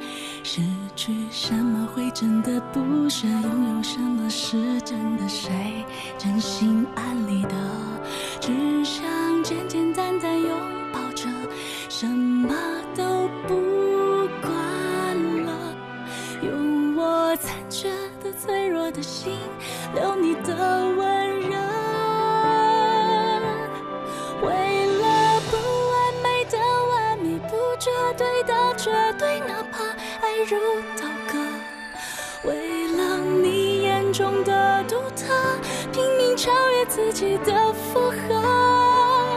[0.43, 0.61] 失
[0.97, 3.27] 去什么会真的不舍？
[3.29, 5.29] 拥有什么是真的？
[5.29, 5.85] 谁
[6.19, 7.55] 真心安理得？
[8.41, 9.05] 只想
[9.45, 10.51] 简简单单拥
[10.93, 11.29] 抱着，
[11.89, 12.55] 什么
[12.97, 14.53] 都不管
[15.45, 15.75] 了。
[16.43, 17.89] 用我残缺
[18.23, 19.39] 的、脆弱的心，
[19.95, 21.62] 留你的温柔。
[27.83, 29.83] 绝对的绝对，哪怕
[30.25, 30.57] 爱如
[30.97, 31.37] 刀割。
[32.45, 35.35] 为了你眼中的独特，
[35.91, 39.33] 拼命超越自己的负荷。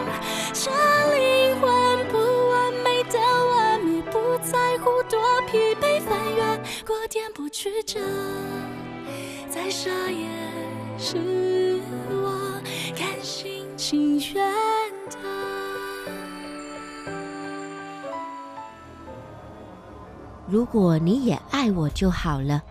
[0.54, 0.70] 这
[1.16, 2.20] 灵魂不
[2.50, 6.44] 完美的完美，不在乎多疲惫，翻越
[6.86, 8.00] 过颠簸曲折，
[9.50, 10.30] 再傻也
[11.00, 11.80] 是
[12.12, 12.62] 我
[12.96, 14.46] 甘心情愿
[20.55, 22.63] 如果你也爱我就好了。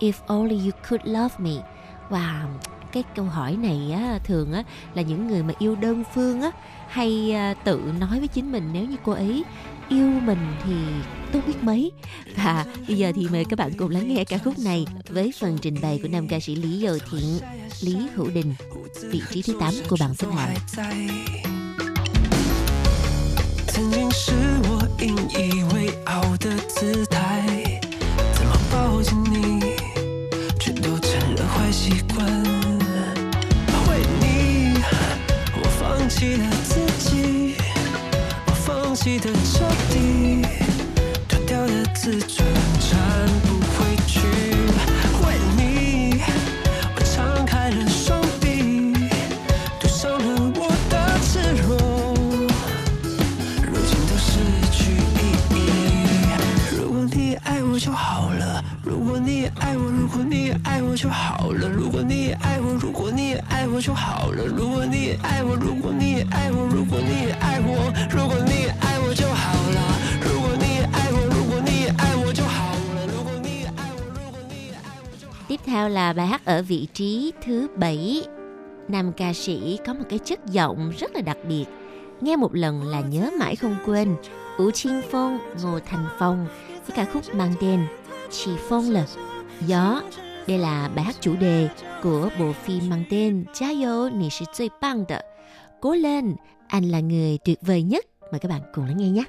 [0.00, 1.62] If only you could love me，
[2.10, 2.46] 哇，
[2.92, 4.62] cái câu hỏi này á thường á
[4.94, 6.50] là những người mà yêu đơn phương á
[6.88, 9.44] hay à, tự nói với chính mình nếu như cô ấy
[9.88, 10.72] yêu mình thì
[11.32, 11.92] tốt biết mấy
[12.36, 15.58] và bây giờ thì mời các bạn cùng lắng nghe ca khúc này với phần
[15.62, 17.38] trình bày của nam ca sĩ lý dầu thiện
[17.80, 18.54] lý hữu đình
[19.00, 20.56] vị trí thứ 8 của bảng xếp hạng
[23.68, 24.32] 曾经是
[24.69, 24.69] 我
[25.01, 27.81] 引以为傲的姿态，
[28.35, 29.75] 怎么抱紧你，
[30.59, 32.23] 全都成了坏习惯。
[33.89, 34.79] 为你，
[35.55, 37.55] 我放弃了自己，
[38.45, 40.45] 我放弃的彻底，
[41.27, 42.30] 脱掉了自己，
[60.90, 69.80] 我就好了，如果你也爱我，如果你也爱我就好了，如果你也爱我，如果你也爱我，如果你也爱我，如果你也爱我就好了，
[70.24, 75.46] 如果你也爱我，如果你也爱我就好了，如果你也爱我，如果你也爱我就好了。
[75.48, 78.26] Tiếp theo là bài hát ở vị trí thứ 7.
[78.88, 81.66] Nam ca sĩ có một cái chất giọng rất là đặc biệt.
[82.20, 84.16] Nghe một lần là nhớ mãi không quên.
[84.58, 86.46] Ủ Chiên Phong, Ngô Thành Phong
[86.86, 87.86] với ca khúc mang tên
[88.30, 89.04] Chỉ Phong là
[89.66, 90.02] Gió.
[90.47, 91.69] đây là bài hát chủ đề
[92.03, 94.69] của bộ phim mang tên Cha yêu, nì sĩ.
[95.81, 96.35] Cố lên,
[96.67, 98.05] anh là người tuyệt vời nhất.
[98.31, 99.23] Mời các bạn cùng lắng nghe nhé.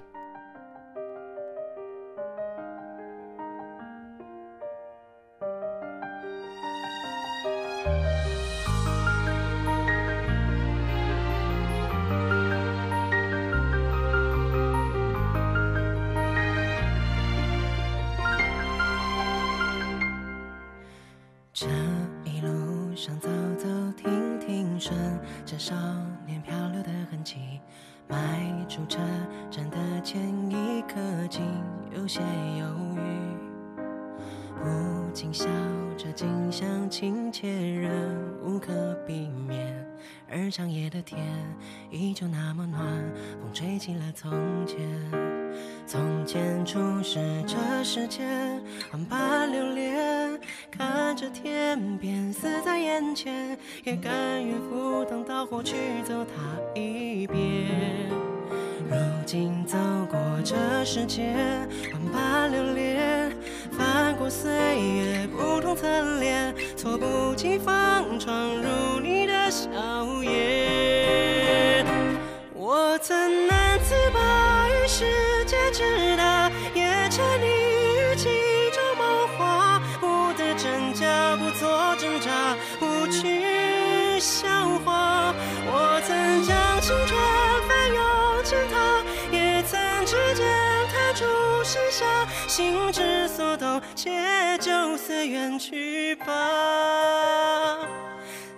[95.72, 96.26] 去吧，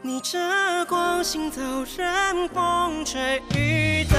[0.02, 0.36] 逆着
[0.86, 1.62] 光行走，
[1.96, 4.16] 任风吹雨打。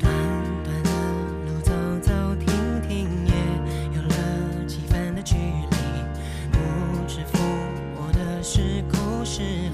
[0.00, 0.12] 短
[0.64, 0.90] 短的
[1.46, 1.70] 路，走
[2.02, 3.32] 走停停，也
[3.94, 5.76] 有了几分的距离，
[6.50, 6.58] 不
[7.06, 7.38] 知抚
[7.94, 9.69] 摸的是故事。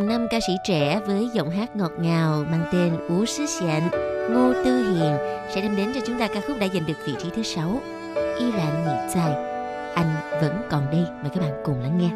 [0.00, 3.82] nam ca sĩ trẻ với giọng hát ngọt ngào mang tên Ú Sứ Xịn,
[4.30, 5.16] Ngô Tư Hiền
[5.54, 7.80] sẽ đem đến cho chúng ta ca khúc đã giành được vị trí thứ sáu
[8.38, 9.32] Y Rạn Nhị Dài.
[9.94, 11.04] Anh vẫn còn đây.
[11.22, 12.10] Mời các bạn cùng lắng nghe.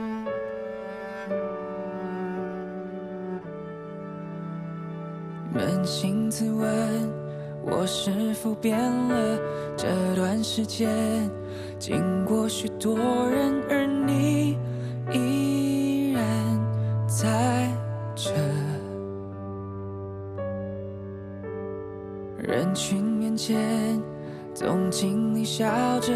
[5.55, 7.11] 扪心自问，
[7.65, 9.39] 我是否变了？
[9.77, 10.89] 这段时间，
[11.79, 14.57] 经过许多人，而你
[15.13, 15.74] 依然
[17.18, 17.70] 在
[18.14, 18.34] 这。
[22.38, 23.58] 人群面前，
[24.54, 25.66] 总经理笑
[26.02, 26.12] 着，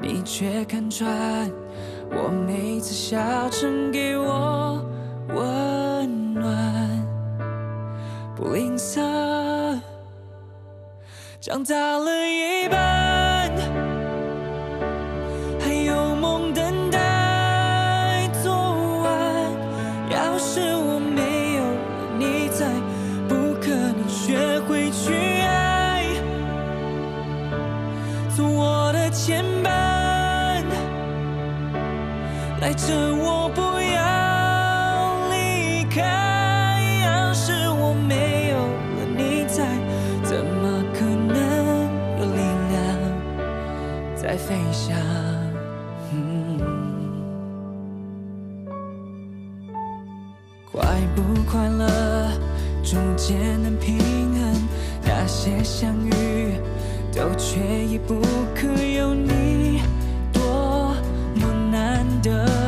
[0.00, 1.08] 你却看穿。
[2.10, 4.84] 我每次笑称给我
[5.28, 7.06] 温暖，
[8.34, 9.00] 不吝啬，
[11.40, 13.21] 长大了一半，
[32.72, 36.00] 赖着我不要离开，
[37.04, 38.56] 要是我没有
[38.96, 39.66] 了你在，
[40.22, 41.36] 怎么可能
[42.18, 42.80] 有力量
[44.16, 44.96] 再飞翔？
[50.72, 50.80] 快
[51.14, 52.30] 不快乐，
[52.82, 53.98] 逐渐能平
[54.32, 54.68] 衡，
[55.04, 56.54] 那些相遇
[57.14, 58.22] 都缺一不
[58.54, 58.66] 可，
[58.96, 59.82] 有你
[60.32, 60.94] 多
[61.34, 62.61] 么难得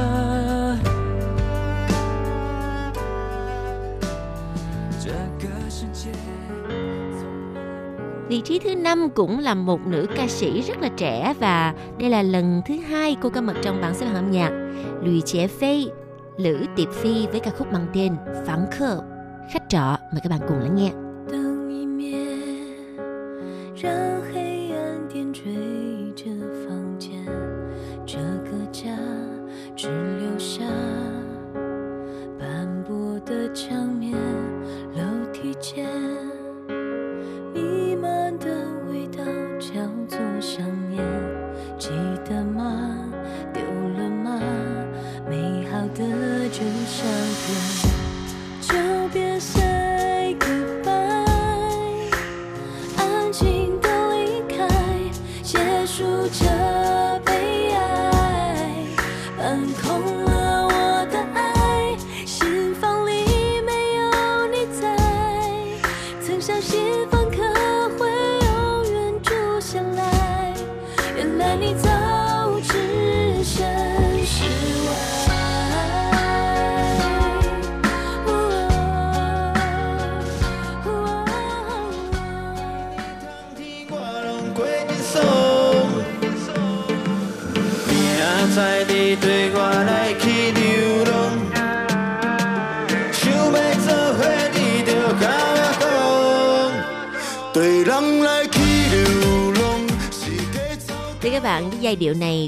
[8.29, 12.11] Vị trí thứ năm cũng là một nữ ca sĩ rất là trẻ và đây
[12.11, 14.51] là lần thứ hai cô có mặt trong bảng xếp hạng âm nhạc.
[15.03, 15.89] Lùi trẻ Phi,
[16.37, 18.17] Lữ Tiệp Phi với ca khúc mang tên
[18.47, 19.01] Phán Khờ,
[19.53, 19.97] Khách trọ.
[20.13, 21.04] Mời các bạn cùng lắng nghe.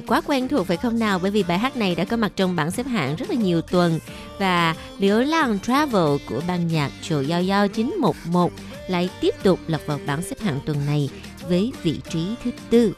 [0.06, 1.18] Quá quen thuộc, phải không nào?
[1.18, 3.60] Bởi vì bài hát này đã có mặt trong bảng xếp hạng rất là nhiều
[3.60, 3.98] tuần.
[4.38, 8.52] Và Liễu Lang Travel của ban nhạc Chùa Giao Giao 911
[8.88, 11.10] lại tiếp tục lọt vào bảng xếp hạng tuần này
[11.48, 12.92] với vị trí thứ tư.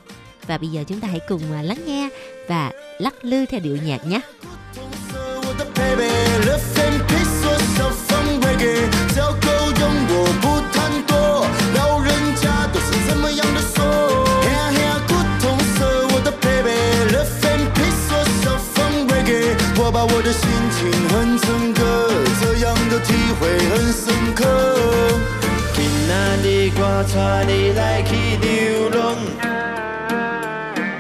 [0.47, 2.09] Và bây giờ chúng ta hãy cùng à, lắng nghe
[2.49, 4.21] và lắc lư theo điệu nhạc nhé.
[5.77, 6.19] baby
[20.33, 21.81] 心情很深刻，
[22.41, 24.45] 这样的体会很深刻。
[25.75, 25.77] 今
[26.07, 26.13] 仔
[26.43, 26.81] 日我
[27.15, 27.17] 带
[27.47, 28.11] 你来去
[28.45, 28.47] 流
[28.91, 28.99] 浪，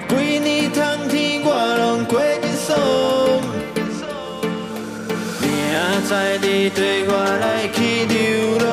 [0.08, 1.12] 几年冬天
[1.44, 1.46] 我
[1.78, 2.68] 拢过紧爽。
[5.40, 5.46] 明
[6.08, 7.76] 在你对我来去
[8.06, 8.16] 流
[8.58, 8.66] 浪，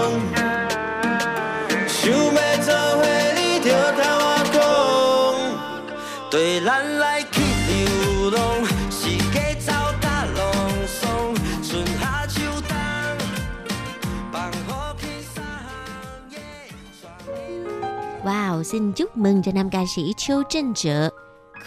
[18.64, 21.09] xin chúc mừng cho nam ca sĩ Châu Trân Trợ,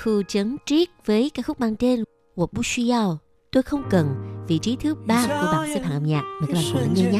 [0.03, 2.03] khu trấn triết với ca khúc mang tên
[2.35, 3.17] Wo Bu Xu Yao,
[3.51, 4.15] tôi không cần,
[4.47, 6.23] vị trí thứ ba của bảng xếp hạng âm nhạc.
[6.41, 7.19] Mời các bạn cùng lắng nghe nhé.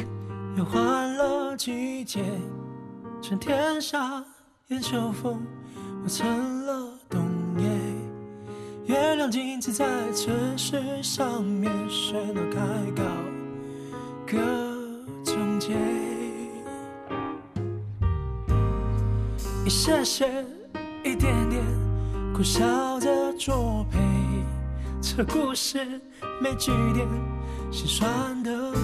[0.57, 2.21] 又换了季节，
[3.21, 4.23] 春天夏
[4.67, 5.39] 夜秋风，
[6.03, 7.21] 我成了冬
[7.57, 7.65] 夜。
[8.85, 12.61] 月亮静止在城市上面，喧闹开
[12.95, 13.03] 高
[14.27, 14.37] 各
[15.25, 16.16] 种街。
[19.68, 20.26] 一些些，
[21.04, 21.62] 一点点，
[22.32, 23.98] 苦笑着作陪。
[24.98, 26.00] 这故事
[26.42, 27.06] 没句点，
[27.70, 28.78] 心酸的可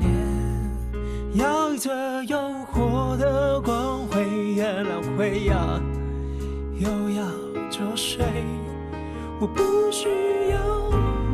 [0.00, 1.38] 怜。
[1.38, 2.38] 要一则诱
[2.72, 4.24] 惑的光辉，
[4.54, 5.78] 月亮会呀
[6.78, 7.26] 又要
[7.70, 8.22] 作祟。
[9.38, 10.08] 我不需
[10.48, 10.58] 要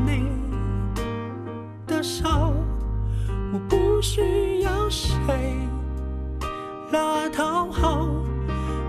[0.05, 0.27] 你
[1.87, 2.53] 的手，
[3.53, 5.15] 我不需要谁
[6.91, 8.09] 来讨好，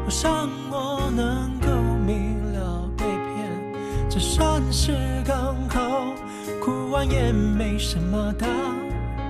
[0.10, 1.68] 我想我能够
[2.03, 4.91] 明了被骗，这算是
[5.24, 6.16] 刚好，
[6.60, 8.47] 哭完也没什么大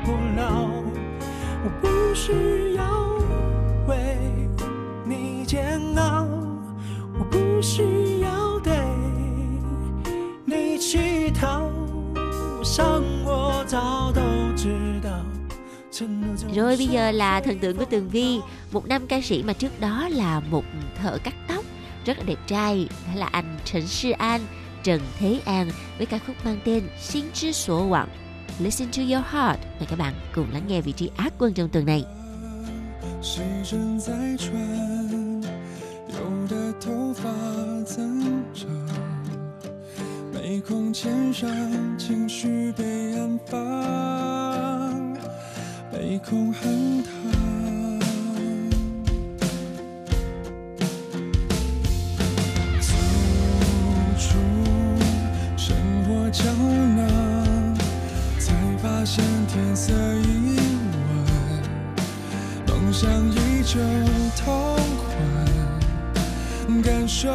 [0.05, 0.71] 不了。
[1.65, 2.85] 我不需要
[3.89, 4.15] 为
[5.03, 6.25] 你煎熬，
[7.19, 8.71] 我不需要对
[10.45, 11.69] 你乞讨，
[12.57, 14.21] 我想我早都
[14.55, 14.88] 知。
[16.54, 18.38] Rồi bây giờ là thần tượng của Tường Vi
[18.72, 20.64] Một nam ca sĩ mà trước đó là một
[21.02, 21.64] thợ cắt tóc
[22.04, 24.40] Rất là đẹp trai Đó là anh Trần Sư An
[24.82, 28.08] Trần Thế An Với ca khúc mang tên Xin Chứ Sổ Quặng
[28.58, 31.68] Listen to your heart Mời các bạn cùng lắng nghe vị trí ác quân trong
[31.68, 32.04] tuần này
[33.22, 34.52] 时针在转，
[36.08, 37.30] 有的头发
[37.86, 38.68] 增长，
[40.34, 41.48] 眉孔牵上，
[41.98, 42.84] 情绪被
[43.18, 44.77] 安放，
[46.01, 47.11] 眉孔很烫。
[52.79, 52.93] 走
[54.17, 54.37] 出
[55.57, 55.75] 生
[56.05, 56.45] 活胶
[56.95, 57.75] 囊，
[58.39, 60.57] 才发现天色已
[62.65, 62.67] 晚。
[62.67, 63.77] 梦想依旧
[64.41, 67.29] 痛快，感受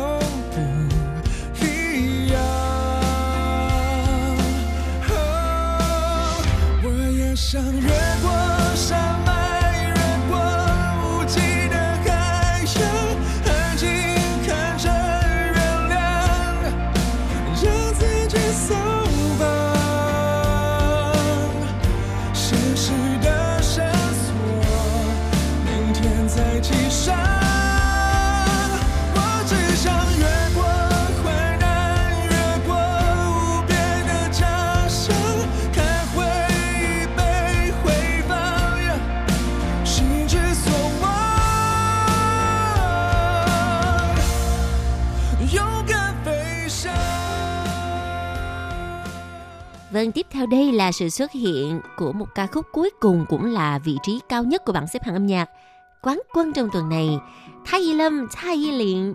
[49.94, 53.44] Vâng, tiếp theo đây là sự xuất hiện của một ca khúc cuối cùng cũng
[53.44, 55.50] là vị trí cao nhất của bảng xếp hạng âm nhạc.
[56.02, 57.18] Quán quân trong tuần này,
[57.66, 59.14] Thái Y Lâm, Thái Y Liện,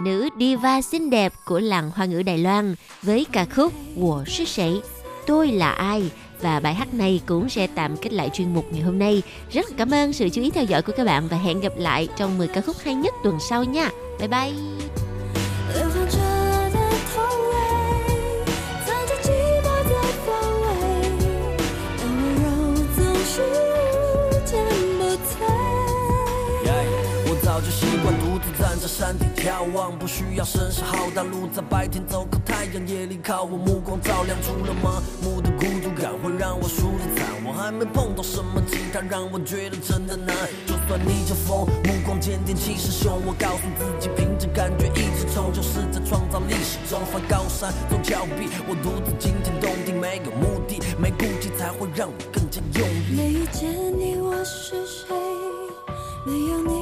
[0.00, 4.44] nữ diva xinh đẹp của làng hoa ngữ Đài Loan với ca khúc Wo sư
[4.44, 4.80] sấy,
[5.26, 6.10] tôi là ai
[6.40, 9.22] và bài hát này cũng sẽ tạm kết lại chuyên mục ngày hôm nay.
[9.52, 12.08] Rất cảm ơn sự chú ý theo dõi của các bạn và hẹn gặp lại
[12.16, 13.90] trong 10 ca khúc hay nhất tuần sau nha.
[14.18, 15.09] Bye bye!
[28.00, 37.26] 早就习惯独自站在山顶眺望，不需要声势浩大，路在白天走，靠太阳，夜里靠我，目光照亮，除了麻木的孤独感会让我输得惨。
[37.44, 40.34] 我还没碰到什么其他让我觉得真的难。
[40.66, 48.48] 就算逆着风，目光坚定，气势汹，我告诉自己，凭着感觉一直冲，就是在创造历史中翻高山走峭壁。
[48.68, 53.16] 我独自惊天动地，没有目的，没顾忌，才会让我更加用力。
[53.16, 55.14] 没遇见你我是谁？
[56.26, 56.79] 没有你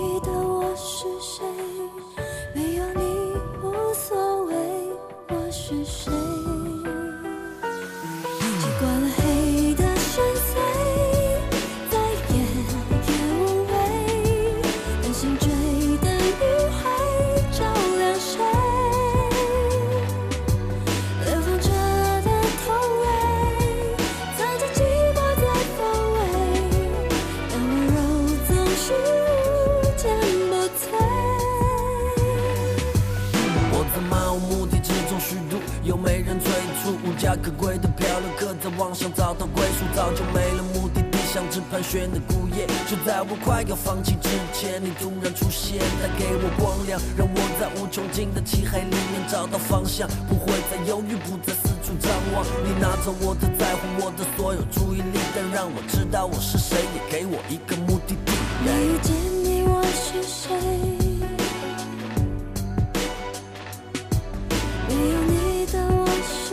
[35.88, 42.68] 又没人催促，无家可归的漂流客在网上找到归宿，早就没了目的地，像只盘旋的孤雁。
[42.86, 52.44] 就在我快要放弃之前，你突然出现，带给我光亮，让我在无穷尽的漆黑里面找到方向，不会再犹豫，不再四处张望。
[52.62, 58.32] 你拿走我的在乎，我的所有注意力，但让我知道我是谁，也给我一个目的地。
[58.62, 60.97] 没遇见你，我是谁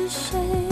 [0.08, 0.64] 是谁